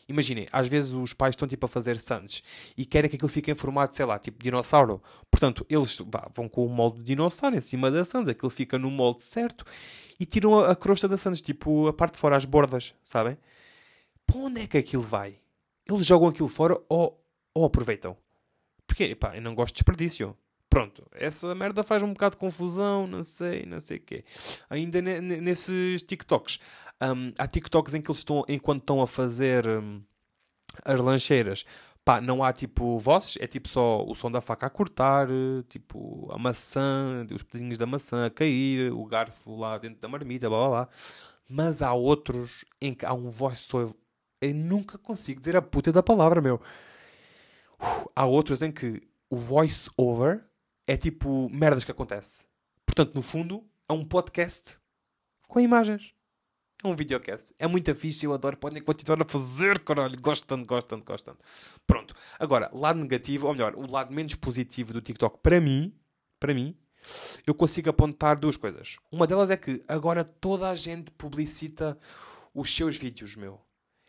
Imaginem, 0.08 0.48
às 0.52 0.68
vezes 0.68 0.92
os 0.94 1.14
pais 1.14 1.34
estão 1.34 1.48
tipo 1.48 1.66
a 1.66 1.70
fazer 1.70 2.00
sandes 2.00 2.44
e 2.78 2.86
querem 2.86 3.10
que 3.10 3.16
aquilo 3.16 3.30
fique 3.30 3.50
em 3.50 3.56
formato, 3.56 3.98
sei 3.98 4.06
lá, 4.06 4.20
tipo 4.20 4.42
dinossauro. 4.42 5.02
Portanto, 5.32 5.66
eles 5.68 5.98
vá, 6.06 6.30
vão 6.34 6.48
com 6.48 6.66
o 6.66 6.70
molde 6.70 7.00
de 7.00 7.06
dinossauro 7.06 7.56
em 7.56 7.62
cima 7.62 7.90
da 7.90 8.06
sandes, 8.06 8.30
aquilo 8.30 8.52
fica 8.52 8.78
no 8.78 8.92
molde 8.92 9.24
certo 9.24 9.66
e 10.20 10.26
tiram 10.26 10.60
a, 10.60 10.72
a 10.72 10.76
crosta 10.76 11.08
da 11.08 11.18
sandes, 11.18 11.42
tipo 11.42 11.88
a 11.88 11.94
parte 11.94 12.14
de 12.14 12.20
fora, 12.20 12.38
as 12.38 12.46
bordas, 12.46 12.94
sabem? 13.04 13.38
Para 14.28 14.38
onde 14.38 14.62
é 14.62 14.68
que 14.68 14.78
aquilo 14.78 15.04
vai? 15.04 15.40
Eles 15.88 16.06
jogam 16.06 16.28
aquilo 16.28 16.50
fora 16.50 16.80
ou, 16.88 17.24
ou 17.54 17.66
aproveitam? 17.66 18.16
Porque, 18.86 19.16
pá, 19.16 19.36
eu 19.36 19.42
não 19.42 19.56
gosto 19.56 19.74
de 19.74 19.80
desperdício. 19.80 20.38
Pronto, 20.76 21.08
essa 21.14 21.56
merda 21.56 21.84
faz 21.84 22.04
um 22.04 22.12
bocado 22.12 22.36
de 22.36 22.40
confusão, 22.42 23.08
não 23.08 23.24
sei, 23.24 23.66
não 23.66 23.80
sei 23.80 23.96
o 23.96 24.02
quê. 24.02 24.26
Ainda 24.70 25.02
nesses 25.02 26.02
TikToks, 26.02 26.60
um, 27.02 27.32
há 27.38 27.48
TikToks 27.48 27.94
em 27.94 28.02
que 28.02 28.12
eles 28.12 28.18
estão, 28.18 28.44
enquanto 28.50 28.82
estão 28.82 29.02
a 29.02 29.08
fazer 29.08 29.66
um, 29.66 30.04
as 30.84 31.00
lancheiras, 31.00 31.64
pá, 32.04 32.20
não 32.20 32.44
há 32.44 32.52
tipo 32.52 33.00
vozes, 33.00 33.38
é 33.40 33.48
tipo 33.48 33.70
só 33.70 34.04
o 34.06 34.14
som 34.16 34.30
da 34.30 34.42
faca 34.42 34.66
a 34.66 34.70
cortar, 34.70 35.30
tipo 35.70 36.28
a 36.30 36.38
maçã, 36.38 37.26
os 37.34 37.44
pedinhos 37.44 37.78
da 37.78 37.86
maçã 37.86 38.26
a 38.26 38.30
cair, 38.30 38.92
o 38.92 39.06
garfo 39.06 39.58
lá 39.58 39.78
dentro 39.78 40.02
da 40.02 40.10
marmita, 40.10 40.50
blá 40.50 40.58
blá 40.58 40.70
blá. 40.70 40.90
Mas 41.48 41.82
há 41.82 41.94
outros 41.94 42.66
em 42.82 42.94
que 42.94 43.06
há 43.06 43.14
um 43.14 43.30
voice-over. 43.30 43.96
Eu 44.42 44.54
nunca 44.54 44.98
consigo 44.98 45.40
dizer 45.40 45.56
a 45.56 45.62
puta 45.62 45.94
da 45.94 46.04
palavra, 46.04 46.42
meu. 46.42 46.60
há 48.14 48.26
outros 48.26 48.62
em 48.62 48.74
que 48.74 49.02
o 49.30 49.38
voice-over 49.38 50.44
é 50.88 50.96
tipo 50.98 51.50
merdas 51.50 51.84
que 51.84 51.92
acontece. 51.92 52.46
Portanto, 52.86 53.16
no 53.16 53.22
fundo, 53.22 53.64
é 53.90 53.94
um 53.94 54.06
podcast 54.06 54.78
com 55.48 55.60
imagens. 55.60 56.14
É 56.84 56.88
um 56.88 56.96
videocast. 56.96 57.54
É 57.58 57.66
muito 57.68 57.94
fixe, 57.96 58.26
eu 58.26 58.34
adoro. 58.34 58.58
Podem 58.58 58.82
continuar 58.82 59.22
a 59.22 59.26
fazer, 59.26 59.80
caralho. 59.80 60.20
Gosto 60.22 60.46
tanto, 60.46 60.68
gosto 60.68 60.88
tanto, 60.88 61.06
gosto 61.06 61.26
tanto. 61.26 61.44
Pronto. 61.88 62.14
Agora, 62.38 62.70
lado 62.74 63.00
negativo, 63.00 63.48
ou 63.48 63.54
melhor, 63.54 63.76
o 63.76 63.90
lado 63.90 64.14
menos 64.14 64.36
positivo 64.36 64.94
do 64.94 65.02
TikTok, 65.02 65.40
para 65.42 65.60
mim, 65.60 65.94
para 66.40 66.54
mim, 66.54 66.78
eu 67.46 67.56
consigo 67.56 67.90
apontar 67.90 68.38
duas 68.38 68.58
coisas. 68.58 68.98
Uma 69.12 69.26
delas 69.26 69.50
é 69.50 69.58
que 69.58 69.84
agora 69.88 70.24
toda 70.24 70.70
a 70.70 70.76
gente 70.76 71.12
publicita 71.12 71.98
os 72.54 72.76
seus 72.76 72.98
vídeos, 72.98 73.36
meu. 73.36 73.65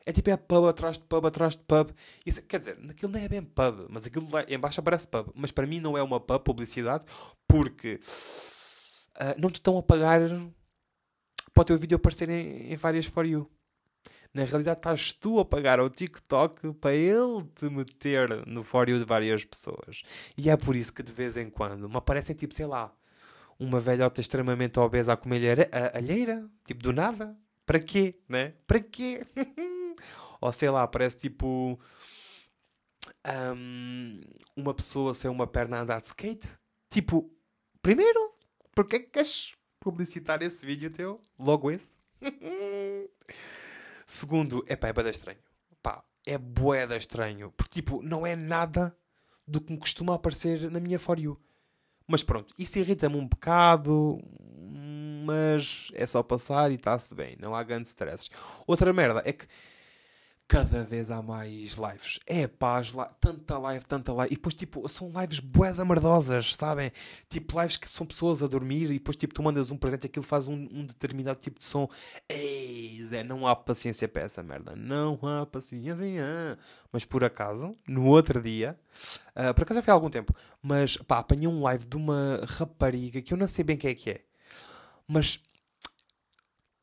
É 0.07 0.13
tipo, 0.13 0.31
é 0.31 0.37
pub 0.37 0.67
atrás 0.67 0.99
de 0.99 1.05
pub 1.05 1.27
atrás 1.27 1.57
de 1.57 1.65
pub. 1.65 1.91
Isso, 2.25 2.41
quer 2.43 2.61
dizer, 2.61 2.79
aquilo 2.89 3.11
não 3.11 3.19
é 3.19 3.29
bem 3.29 3.43
pub, 3.43 3.87
mas 3.91 4.07
aquilo 4.07 4.31
lá 4.31 4.45
embaixo 4.49 4.79
aparece 4.79 5.09
pub. 5.09 5.33
Mas 5.35 5.51
para 5.51 5.67
mim 5.67 5.81
não 5.81 5.99
é 5.99 6.03
uma 6.03 6.21
pub 6.21 6.41
publicidade 6.45 7.05
porque 7.49 7.99
uh, 9.17 9.35
não 9.37 9.51
te 9.51 9.57
estão 9.57 9.77
a 9.77 9.83
pagar 9.83 10.21
para 11.53 11.63
o 11.63 11.65
teu 11.65 11.77
vídeo 11.77 11.97
aparecer 11.97 12.31
em, 12.31 12.73
em 12.73 12.77
várias 12.77 13.07
For 13.07 13.27
You. 13.27 13.51
Na 14.33 14.45
realidade, 14.45 14.79
estás 14.79 15.13
tu 15.13 15.41
a 15.41 15.45
pagar 15.45 15.81
ao 15.81 15.91
TikTok 15.91 16.75
para 16.75 16.95
ele 16.95 17.43
te 17.55 17.69
meter 17.69 18.47
no 18.47 18.63
For 18.63 18.89
You 18.89 18.99
de 18.99 19.05
várias 19.05 19.45
pessoas. 19.45 20.03
E 20.37 20.51
é 20.51 20.57
por 20.57 20.77
isso 20.77 20.93
que 20.93 21.03
de 21.03 21.11
vez 21.11 21.37
em 21.37 21.51
quando 21.51 21.89
me 21.89 21.97
aparecem, 21.97 22.37
tipo, 22.37 22.55
sei 22.55 22.67
lá, 22.67 22.95
uma 23.59 23.81
velhota 23.81 24.21
extremamente 24.21 24.79
obesa 24.79 25.15
a 25.15 25.17
comer 25.17 25.69
alheira, 25.95 26.49
tipo, 26.65 26.83
do 26.83 26.93
nada. 26.93 27.37
Para 27.65 27.81
quê, 27.81 28.21
né? 28.29 28.53
Para 28.67 28.79
quê? 28.79 29.27
Ou 30.47 30.53
sei 30.53 30.71
lá, 30.71 30.87
parece 30.87 31.17
tipo 31.17 31.77
um, 33.27 34.21
uma 34.55 34.73
pessoa 34.73 35.13
sem 35.13 35.29
uma 35.29 35.45
perna 35.45 35.79
a 35.79 35.81
andar 35.81 36.01
de 36.01 36.07
skate. 36.07 36.49
Tipo, 36.89 37.29
primeiro, 37.83 38.33
porquê 38.73 39.01
que 39.01 39.11
queres 39.11 39.57
publicitar 39.81 40.41
esse 40.43 40.65
vídeo 40.65 40.89
teu? 40.89 41.21
Logo 41.37 41.69
esse? 41.69 41.97
Segundo, 44.07 44.65
é 44.69 44.77
pá, 44.77 44.87
é 44.87 44.93
boeda 44.93 45.11
estranho. 45.11 45.39
Pá, 45.83 46.05
é 46.25 46.39
boeda 46.39 46.97
estranho. 46.97 47.53
Porque, 47.57 47.83
tipo, 47.83 48.01
não 48.01 48.25
é 48.25 48.37
nada 48.37 48.97
do 49.45 49.61
que 49.61 49.73
me 49.73 49.81
costuma 49.81 50.15
aparecer 50.15 50.71
na 50.71 50.79
minha 50.79 51.01
For 51.01 51.19
You. 51.19 51.41
Mas 52.07 52.23
pronto, 52.23 52.55
isso 52.57 52.79
irrita-me 52.79 53.17
um 53.17 53.27
bocado, 53.27 54.21
mas 55.25 55.89
é 55.93 56.07
só 56.07 56.23
passar 56.23 56.71
e 56.71 56.77
está-se 56.77 57.13
bem. 57.17 57.37
Não 57.41 57.53
há 57.53 57.65
grandes 57.65 57.91
stresses. 57.91 58.31
Outra 58.65 58.93
merda 58.93 59.23
é 59.25 59.33
que 59.33 59.49
cada 60.49 60.85
vez 60.85 61.11
há 61.11 61.21
mais 61.21 61.73
lives. 61.73 62.21
É 62.27 62.47
paz, 62.47 62.93
tanta 63.21 63.59
live, 63.59 63.85
tanta 63.85 64.13
live. 64.13 64.33
E 64.33 64.37
depois, 64.37 64.55
tipo, 64.55 64.89
são 64.89 65.11
lives 65.21 65.41
boeda 65.41 65.85
merdosas, 65.85 66.55
sabem? 66.55 66.93
Tipo, 67.29 67.61
lives 67.61 67.77
que 67.77 67.89
são 67.89 68.07
pessoas 68.07 68.43
a 68.43 68.47
dormir 68.47 68.91
e 68.91 68.95
depois, 68.95 69.17
tipo, 69.17 69.35
tu 69.35 69.43
mandas 69.43 69.71
um 69.71 69.77
presente 69.77 70.07
aquilo 70.07 70.25
faz 70.25 70.47
um, 70.47 70.55
um 70.55 70.87
determinado 70.87 71.41
tipo 71.41 71.59
de 71.59 71.65
som. 71.65 71.89
Ei, 72.29 73.03
Zé, 73.05 73.25
não 73.25 73.47
há 73.47 73.57
paciência 73.57 74.07
para 74.07 74.23
essa 74.23 74.43
merda. 74.43 74.77
Não 74.77 75.19
há 75.23 75.45
paciência. 75.47 76.07
Mas 76.93 77.05
por 77.05 77.25
acaso, 77.25 77.75
no 77.89 78.07
outro 78.07 78.41
dia, 78.41 78.79
uh, 79.35 79.53
por 79.53 79.63
acaso 79.63 79.81
já 79.81 79.83
foi 79.83 79.91
há 79.91 79.95
algum 79.95 80.11
tempo, 80.11 80.35
mas 80.63 80.97
pá, 80.97 81.19
apanhei 81.19 81.49
um 81.49 81.63
live 81.63 81.87
de 81.87 81.97
uma 81.97 82.41
rapariga 82.47 83.21
que 83.21 83.33
eu 83.33 83.39
não 83.39 83.49
sei 83.49 83.65
bem 83.65 83.77
quem 83.77 83.91
é 83.91 83.95
que 83.95 84.11
é. 84.11 84.21
Mas 85.09 85.41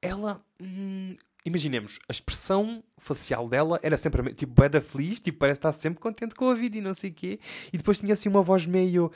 ela. 0.02 0.44
Hum, 0.62 1.16
imaginemos, 1.46 2.00
a 2.08 2.12
expressão 2.12 2.84
facial 2.98 3.48
dela 3.50 3.80
era 3.84 3.98
sempre 3.98 4.34
tipo 4.34 4.54
beda 4.60 4.82
feliz, 4.82 5.20
tipo 5.20 5.40
parece 5.40 5.60
estar 5.60 5.72
sempre 5.74 6.00
contente 6.00 6.36
com 6.36 6.50
a 6.50 6.54
vida 6.54 6.78
e 6.78 6.82
não 6.82 6.94
sei 6.94 7.10
o 7.10 7.14
quê. 7.14 7.40
E 7.72 7.78
depois 7.78 8.00
tinha 8.00 8.14
assim 8.14 8.30
uma 8.30 8.42
voz 8.42 8.66
meio, 8.66 9.08
uh, 9.08 9.12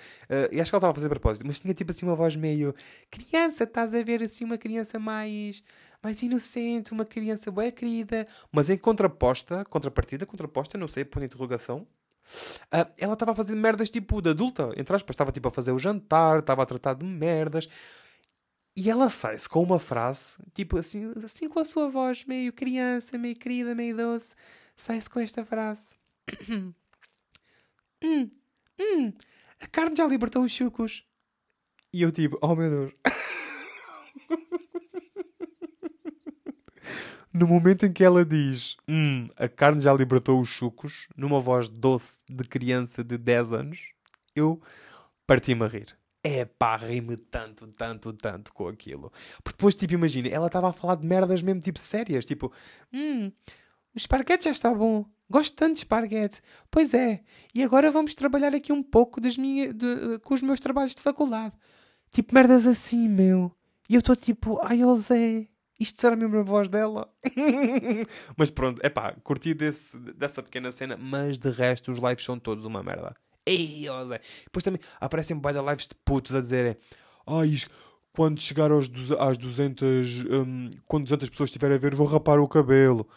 e 0.51 0.59
acho 0.59 0.69
que 0.69 0.75
ela 0.75 0.79
estava 0.79 0.91
a 0.91 0.93
fazer 0.93 1.09
propósito, 1.09 1.45
mas 1.47 1.59
tinha 1.59 1.73
tipo 1.73 1.91
assim 1.91 2.05
uma 2.05 2.15
voz 2.15 2.35
meio 2.35 2.75
criança, 3.09 3.63
estás 3.63 3.95
a 3.95 4.03
ver 4.03 4.23
assim 4.23 4.43
uma 4.45 4.57
criança 4.57 4.99
mais 4.99 5.63
mais 6.03 6.21
inocente, 6.21 6.91
uma 6.91 7.05
criança 7.05 7.49
boa 7.49 7.71
querida, 7.71 8.27
mas 8.51 8.69
em 8.69 8.77
contraposta, 8.77 9.65
contrapartida, 9.65 10.25
contraposta, 10.25 10.77
não 10.77 10.87
sei, 10.87 11.03
por 11.03 11.23
interrogação. 11.23 11.87
Uh, 12.65 12.85
ela 12.97 13.13
estava 13.13 13.31
a 13.31 13.35
fazer 13.35 13.55
merdas 13.55 13.89
tipo 13.89 14.21
de 14.21 14.29
adulta, 14.29 14.71
entre 14.75 14.95
aspas, 14.95 15.13
estava 15.13 15.31
tipo 15.31 15.47
a 15.47 15.51
fazer 15.51 15.71
o 15.71 15.79
jantar, 15.79 16.39
estava 16.39 16.63
a 16.63 16.65
tratar 16.65 16.93
de 16.93 17.05
merdas. 17.05 17.67
E 18.79 18.91
ela 18.91 19.09
sai-se 19.09 19.49
com 19.49 19.63
uma 19.63 19.79
frase, 19.79 20.35
tipo 20.53 20.77
assim, 20.77 21.11
assim 21.25 21.49
com 21.49 21.59
a 21.59 21.65
sua 21.65 21.89
voz 21.89 22.23
meio 22.25 22.53
criança, 22.53 23.17
meio 23.17 23.35
querida, 23.35 23.73
meio 23.73 23.97
doce, 23.97 24.35
sai-se 24.75 25.09
com 25.09 25.19
esta 25.19 25.43
frase. 25.43 25.95
hum, 26.47 26.71
hum, 28.79 29.13
a 29.59 29.65
carne 29.65 29.95
já 29.95 30.05
libertou 30.05 30.43
os 30.43 30.51
chucos. 30.51 31.03
E 31.91 32.03
eu 32.03 32.11
tipo, 32.11 32.37
oh 32.39 32.55
meu 32.55 32.69
Deus. 32.69 32.93
no 37.33 37.47
momento 37.47 37.87
em 37.87 37.91
que 37.91 38.03
ela 38.03 38.23
diz, 38.23 38.77
hum, 38.87 39.25
a 39.37 39.49
carne 39.49 39.81
já 39.81 39.91
libertou 39.91 40.39
os 40.39 40.49
chucos, 40.49 41.07
numa 41.17 41.41
voz 41.41 41.67
doce 41.67 42.17
de 42.29 42.47
criança 42.47 43.03
de 43.03 43.17
10 43.17 43.53
anos, 43.53 43.79
eu 44.35 44.61
parti-me 45.25 45.63
a 45.63 45.67
rir 45.67 45.97
é 46.27 46.45
pá, 46.45 46.77
ri-me 46.77 47.17
tanto, 47.17 47.67
tanto, 47.67 48.13
tanto 48.13 48.53
com 48.53 48.67
aquilo. 48.67 49.11
Porque 49.43 49.57
depois, 49.57 49.75
tipo, 49.75 49.93
imagina, 49.93 50.27
ela 50.29 50.47
estava 50.47 50.69
a 50.69 50.73
falar 50.73 50.95
de 50.95 51.05
merdas 51.05 51.41
mesmo, 51.41 51.61
tipo, 51.61 51.79
sérias. 51.79 52.25
Tipo, 52.25 52.51
hum, 52.93 53.31
o 53.93 53.97
esparguete 53.97 54.45
já 54.45 54.51
está 54.51 54.73
bom. 54.73 55.05
Gosto 55.29 55.55
tanto 55.55 55.73
de 55.73 55.79
esparguete. 55.79 56.41
Pois 56.71 56.93
é. 56.93 57.21
E 57.53 57.63
agora 57.63 57.91
vamos 57.91 58.15
trabalhar 58.15 58.55
aqui 58.55 58.71
um 58.71 58.83
pouco 58.83 59.19
das 59.19 59.37
minha, 59.37 59.73
de, 59.73 60.19
com 60.23 60.33
os 60.33 60.41
meus 60.41 60.59
trabalhos 60.59 60.95
de 60.95 61.01
faculdade. 61.01 61.53
Tipo, 62.11 62.33
merdas 62.33 62.65
assim, 62.65 63.07
meu. 63.07 63.51
E 63.89 63.95
eu 63.95 63.99
estou 63.99 64.15
tipo, 64.15 64.59
ai, 64.63 64.83
ô 64.83 64.95
Zé, 64.95 65.47
isto 65.79 66.01
será 66.01 66.15
mesmo 66.15 66.37
a 66.37 66.43
voz 66.43 66.67
dela? 66.67 67.07
mas 68.35 68.49
pronto, 68.49 68.81
é 68.83 68.89
pá, 68.89 69.15
curti 69.23 69.53
desse, 69.53 69.97
dessa 69.97 70.41
pequena 70.41 70.71
cena, 70.71 70.97
mas 70.97 71.37
de 71.37 71.49
resto 71.49 71.91
os 71.91 71.99
lives 71.99 72.23
são 72.23 72.39
todos 72.39 72.65
uma 72.65 72.83
merda. 72.83 73.15
Ei, 73.47 73.85
Zé. 74.07 74.19
Depois 74.43 74.63
também 74.63 74.81
aparecem 74.99 75.37
bué 75.37 75.53
de 75.53 75.59
lives 75.59 75.87
de 75.87 75.95
putos 76.03 76.35
a 76.35 76.41
dizerem 76.41 76.75
Ai, 77.25 77.57
quando 78.13 78.41
chegar 78.41 78.71
aos, 78.71 78.89
às 79.19 79.37
200 79.37 80.25
um, 80.25 80.69
quando 80.85 81.03
200 81.03 81.29
pessoas 81.29 81.49
estiverem 81.49 81.77
a 81.77 81.79
ver, 81.79 81.93
vou 81.95 82.07
rapar 82.07 82.39
o 82.39 82.47
cabelo. 82.47 83.07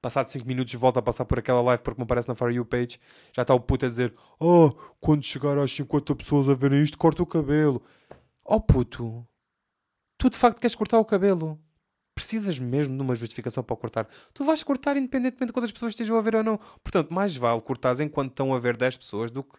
Passado 0.00 0.28
5 0.28 0.46
minutos 0.46 0.72
volta 0.74 1.00
a 1.00 1.02
passar 1.02 1.24
por 1.24 1.38
aquela 1.38 1.62
live 1.62 1.82
porque 1.82 1.98
me 2.00 2.04
aparece 2.04 2.28
na 2.28 2.34
For 2.34 2.52
You 2.52 2.64
page. 2.64 3.00
Já 3.32 3.42
está 3.42 3.54
o 3.54 3.60
puto 3.60 3.86
a 3.86 3.88
dizer 3.88 4.14
Oh, 4.38 4.70
quando 5.00 5.24
chegar 5.24 5.58
às 5.58 5.72
50 5.72 6.14
pessoas 6.14 6.48
a 6.48 6.54
verem 6.54 6.82
isto, 6.82 6.96
corta 6.98 7.22
o 7.22 7.26
cabelo. 7.26 7.82
Oh 8.44 8.60
puto, 8.60 9.26
tu 10.18 10.30
de 10.30 10.36
facto 10.36 10.60
queres 10.60 10.74
cortar 10.74 10.98
o 10.98 11.04
cabelo? 11.04 11.58
Precisas 12.14 12.58
mesmo 12.58 12.96
de 12.96 13.02
uma 13.02 13.14
justificação 13.14 13.64
para 13.64 13.76
cortar. 13.76 14.08
Tu 14.32 14.44
vais 14.44 14.62
cortar 14.62 14.96
independentemente 14.96 15.46
de 15.46 15.52
quantas 15.52 15.72
pessoas 15.72 15.92
estejam 15.92 16.16
a 16.16 16.20
ver 16.20 16.36
ou 16.36 16.44
não. 16.44 16.58
Portanto, 16.82 17.12
mais 17.12 17.34
vale 17.34 17.60
cortares 17.60 17.98
enquanto 17.98 18.30
estão 18.30 18.54
a 18.54 18.58
ver 18.58 18.76
10 18.76 18.98
pessoas 18.98 19.30
do 19.30 19.42
que 19.42 19.58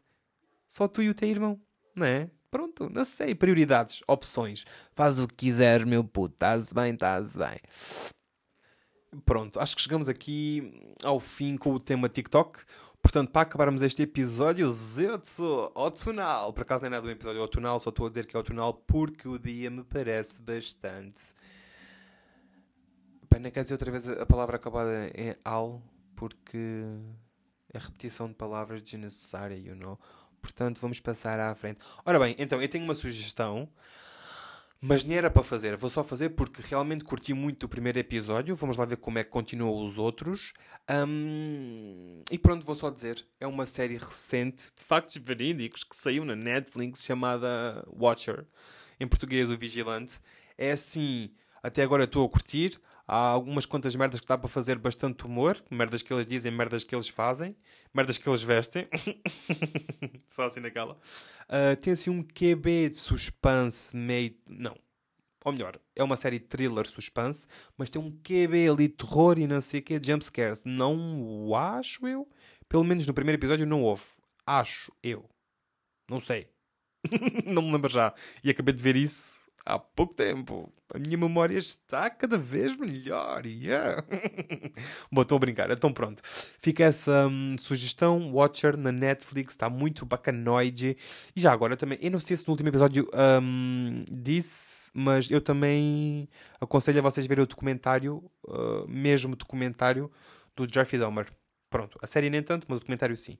só 0.67 0.88
tu 0.88 1.01
e 1.01 1.10
o 1.10 1.13
teu 1.13 1.30
irmão, 1.30 1.60
não 1.95 2.06
é? 2.06 2.30
Pronto, 2.49 2.89
não 2.89 3.04
sei. 3.04 3.36
Prioridades, 3.36 4.01
opções. 4.08 4.65
Faz 4.93 5.19
o 5.19 5.28
que 5.28 5.36
quiseres, 5.36 5.86
meu 5.86 6.04
puto. 6.04 6.36
Estás 6.36 6.71
bem, 6.71 6.93
estás 6.93 7.36
bem. 7.36 7.60
Pronto, 9.25 9.60
acho 9.60 9.75
que 9.75 9.82
chegamos 9.82 10.08
aqui 10.08 10.93
ao 11.04 11.19
fim 11.19 11.58
com 11.58 11.73
o 11.73 11.80
tema 11.80 12.08
TikTok. 12.08 12.60
Portanto, 13.01 13.30
para 13.30 13.43
acabarmos 13.43 13.82
este 13.82 14.01
episódio, 14.01 14.71
Zetsu, 14.71 15.71
outonal. 15.75 16.51
Por 16.54 16.63
acaso 16.63 16.84
não 16.84 16.88
é 16.88 16.89
nada 16.91 17.04
do 17.04 17.12
episódio 17.12 17.41
outonal, 17.41 17.80
só 17.80 17.89
estou 17.89 18.08
a 18.08 18.10
dizer 18.10 18.25
que 18.25 18.36
é 18.36 18.39
outonal 18.39 18.73
porque 18.73 19.28
o 19.28 19.38
dia 19.38 19.69
me 19.69 19.84
parece 19.84 20.41
bastante. 20.41 21.36
Bem, 23.30 23.41
não 23.41 23.49
dizer 23.49 23.73
outra 23.73 23.91
vez 23.91 24.08
a 24.08 24.25
palavra 24.25 24.56
acabada 24.56 25.12
em 25.13 25.36
al, 25.43 25.84
porque 26.15 26.84
é 27.73 27.78
repetição 27.78 28.28
de 28.28 28.34
palavras 28.34 28.82
desnecessária, 28.82 29.56
you 29.56 29.75
know. 29.75 29.99
Portanto, 30.45 30.79
vamos 30.79 30.99
passar 30.99 31.39
à 31.39 31.55
frente. 31.55 31.79
Ora 32.05 32.19
bem, 32.19 32.36
então 32.38 32.62
eu 32.62 32.69
tenho 32.69 32.84
uma 32.84 32.93
sugestão, 32.93 33.67
mas 34.79 35.03
nem 35.03 35.17
era 35.17 35.31
para 35.31 35.41
fazer. 35.41 35.75
Vou 35.75 35.89
só 35.89 36.03
fazer 36.03 36.29
porque 36.29 36.62
realmente 36.62 37.03
curti 37.03 37.34
muito 37.34 37.63
o 37.63 37.69
primeiro 37.69 37.97
episódio. 37.97 38.55
Vamos 38.55 38.77
lá 38.77 38.86
ver 38.86 38.97
como 38.97 39.17
é 39.17 39.23
que 39.23 39.31
continuam 39.31 39.84
os 39.84 39.97
outros. 39.97 40.53
Um, 40.88 42.21
e 42.29 42.38
pronto, 42.38 42.63
vou 42.63 42.75
só 42.75 42.91
dizer: 42.91 43.25
é 43.39 43.47
uma 43.47 43.65
série 43.65 43.97
recente 43.97 44.65
de 44.65 44.84
factos 44.84 45.17
verídicos 45.17 45.84
que 45.84 45.95
saiu 45.95 46.23
na 46.23 46.36
Netflix 46.36 47.03
chamada 47.03 47.84
Watcher. 47.88 48.45
Em 48.99 49.08
português, 49.08 49.49
O 49.49 49.58
Vigilante. 49.58 50.19
É 50.55 50.71
assim, 50.73 51.31
até 51.63 51.81
agora 51.81 52.03
estou 52.03 52.23
a 52.23 52.29
curtir. 52.29 52.79
Há 53.07 53.17
algumas 53.17 53.65
quantas 53.65 53.95
merdas 53.95 54.19
que 54.19 54.27
dá 54.27 54.37
para 54.37 54.49
fazer 54.49 54.79
bastante 54.79 55.25
humor. 55.25 55.63
Merdas 55.69 56.01
que 56.01 56.11
eles 56.11 56.25
dizem, 56.25 56.51
merdas 56.51 56.83
que 56.83 56.95
eles 56.95 57.07
fazem. 57.07 57.55
Merdas 57.93 58.17
que 58.17 58.27
eles 58.27 58.41
vestem. 58.41 58.87
Só 60.27 60.45
assim 60.45 60.59
naquela. 60.59 60.93
Uh, 61.43 61.75
tem 61.79 61.93
assim 61.93 62.09
um 62.09 62.23
QB 62.23 62.89
de 62.89 62.97
suspense 62.97 63.95
meio... 63.95 64.35
Não. 64.49 64.75
Ou 65.43 65.51
melhor, 65.51 65.79
é 65.95 66.03
uma 66.03 66.17
série 66.17 66.39
de 66.39 66.45
thriller 66.45 66.87
suspense, 66.87 67.45
mas 67.77 67.91
tem 67.91 68.01
um 68.01 68.09
QB 68.09 68.67
ali 68.67 68.87
de 68.87 68.95
terror 68.95 69.37
e 69.37 69.45
não 69.45 69.61
sei 69.61 69.79
o 69.79 69.83
que, 69.83 70.01
jumpscares. 70.03 70.63
Não 70.65 71.21
o 71.21 71.55
acho 71.55 72.07
eu. 72.07 72.27
Pelo 72.67 72.83
menos 72.83 73.05
no 73.05 73.13
primeiro 73.13 73.39
episódio 73.39 73.67
não 73.67 73.83
houve. 73.83 74.01
Acho 74.43 74.91
eu. 75.03 75.29
Não 76.09 76.19
sei. 76.19 76.49
não 77.45 77.61
me 77.61 77.71
lembro 77.73 77.91
já. 77.91 78.11
E 78.43 78.49
acabei 78.49 78.73
de 78.73 78.81
ver 78.81 78.95
isso 78.95 79.44
há 79.65 79.80
pouco 79.80 80.13
tempo. 80.13 80.71
A 80.93 80.99
minha 80.99 81.17
memória 81.17 81.58
está 81.58 82.10
cada 82.10 82.38
vez 82.38 82.78
melhor. 82.78 83.45
Yeah. 83.45 84.04
Bom, 85.12 85.23
estou 85.23 85.36
a 85.38 85.39
brincar. 85.39 85.71
Então 85.71 85.91
pronto. 85.91 86.21
Fica 86.23 86.84
essa 86.84 87.28
hum, 87.28 87.56
sugestão. 87.58 88.32
Watcher 88.32 88.78
na 88.78 88.91
Netflix. 88.91 89.54
Está 89.54 89.69
muito 89.69 90.06
bacanoide. 90.06 90.95
E 91.36 91.41
já 91.41 91.51
agora 91.51 91.75
também. 91.75 91.97
Eu 92.01 92.12
não 92.12 92.19
sei 92.19 92.38
se 92.38 92.47
no 92.47 92.51
último 92.51 92.69
episódio 92.69 93.10
hum, 93.41 94.06
disse, 94.12 94.91
mas 94.93 95.30
eu 95.32 95.41
também 95.41 96.30
aconselho 96.62 96.99
a 96.99 97.01
vocês 97.01 97.25
verem 97.25 97.43
o 97.43 97.47
documentário, 97.47 98.23
uh, 98.47 98.88
mesmo 98.88 99.36
documentário, 99.36 100.12
do 100.56 100.71
Jeffrey 100.71 100.99
Dahmer. 100.99 101.28
Pronto. 101.69 101.97
A 102.01 102.08
série 102.08 102.30
nem 102.30 102.43
tanto, 102.43 102.67
mas 102.69 102.78
o 102.78 102.80
documentário 102.80 103.17
sim. 103.17 103.38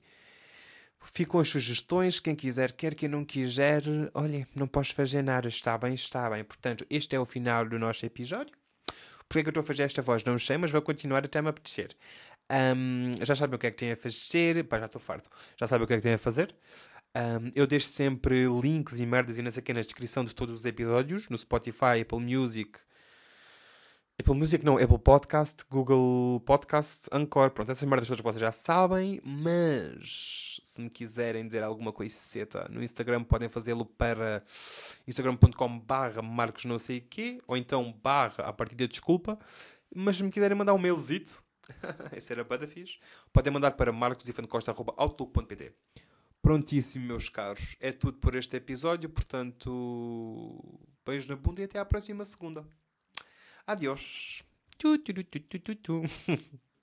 Ficam 1.12 1.40
as 1.40 1.48
sugestões, 1.48 2.20
quem 2.20 2.34
quiser, 2.34 2.72
quer 2.72 2.94
quem 2.94 3.08
não 3.08 3.24
quiser, 3.24 3.82
olha, 4.12 4.46
não 4.54 4.66
posso 4.66 4.94
fazer 4.94 5.22
nada, 5.22 5.48
está 5.48 5.76
bem, 5.78 5.94
está 5.94 6.28
bem. 6.28 6.44
Portanto, 6.44 6.84
este 6.90 7.16
é 7.16 7.20
o 7.20 7.24
final 7.24 7.66
do 7.66 7.78
nosso 7.78 8.04
episódio. 8.04 8.54
Porquê 9.28 9.40
é 9.40 9.42
que 9.42 9.48
eu 9.48 9.50
estou 9.50 9.62
a 9.62 9.64
fazer 9.64 9.82
esta 9.84 10.02
voz? 10.02 10.24
Não 10.24 10.38
sei, 10.38 10.56
mas 10.56 10.70
vou 10.70 10.82
continuar 10.82 11.24
até 11.24 11.40
me 11.40 11.48
apetecer. 11.48 11.96
Um, 12.50 13.12
já 13.24 13.34
sabem 13.34 13.56
o 13.56 13.58
que 13.58 13.66
é 13.66 13.70
que 13.70 13.76
têm 13.76 13.92
a 13.92 13.96
fazer. 13.96 14.64
Pá, 14.64 14.78
já 14.78 14.86
estou 14.86 15.00
farto. 15.00 15.28
Já 15.56 15.66
sabem 15.66 15.84
o 15.84 15.86
que 15.86 15.94
é 15.94 15.96
que 15.96 16.02
têm 16.02 16.14
a 16.14 16.18
fazer. 16.18 16.54
Um, 17.16 17.50
eu 17.54 17.66
deixo 17.66 17.88
sempre 17.88 18.44
links 18.60 19.00
e 19.00 19.06
merdas 19.06 19.38
e 19.38 19.42
não 19.42 19.50
sei 19.50 19.60
o 19.60 19.64
que 19.64 19.72
na 19.72 19.80
descrição 19.80 20.24
de 20.24 20.34
todos 20.34 20.54
os 20.54 20.64
episódios, 20.64 21.28
no 21.30 21.38
Spotify, 21.38 22.02
Apple 22.02 22.20
Music, 22.20 22.78
Apple 24.18 24.34
Music 24.34 24.64
não, 24.64 24.78
Apple 24.78 24.98
Podcast, 24.98 25.62
Google 25.70 26.40
Podcast, 26.40 27.06
Anchor, 27.12 27.50
pronto, 27.50 27.70
essas 27.70 27.86
merdas 27.86 28.08
todas 28.08 28.20
que 28.20 28.24
vocês 28.24 28.40
já 28.40 28.50
sabem, 28.50 29.20
mas 29.22 30.58
se 30.64 30.80
me 30.80 30.88
quiserem 30.88 31.46
dizer 31.46 31.62
alguma 31.62 31.92
coiseta 31.92 32.66
no 32.70 32.82
Instagram 32.82 33.24
podem 33.24 33.50
fazê-lo 33.50 33.84
para 33.84 34.42
instagram.com 35.06 35.78
barra 35.80 36.22
marcos 36.22 36.64
não 36.64 36.78
sei 36.78 36.98
quê, 36.98 37.38
ou 37.46 37.58
então 37.58 37.92
barra 38.02 38.44
a 38.44 38.52
partir 38.54 38.74
da 38.74 38.86
desculpa, 38.86 39.38
mas 39.94 40.16
se 40.16 40.24
me 40.24 40.30
quiserem 40.30 40.56
mandar 40.56 40.72
um 40.72 40.78
mailzito, 40.78 41.44
esse 42.16 42.32
era 42.32 42.42
para 42.42 42.66
fixe, 42.66 42.98
podem 43.34 43.52
mandar 43.52 43.72
para 43.72 43.92
marcosifancosta.outlook.pt 43.92 45.74
Prontíssimo, 46.40 47.06
meus 47.06 47.28
caros, 47.28 47.76
é 47.80 47.92
tudo 47.92 48.16
por 48.16 48.34
este 48.34 48.56
episódio, 48.56 49.10
portanto, 49.10 50.80
beijo 51.04 51.28
na 51.28 51.36
bunda 51.36 51.60
e 51.60 51.64
até 51.64 51.78
à 51.78 51.84
próxima 51.84 52.24
segunda. 52.24 52.64
Adiós. 53.66 54.42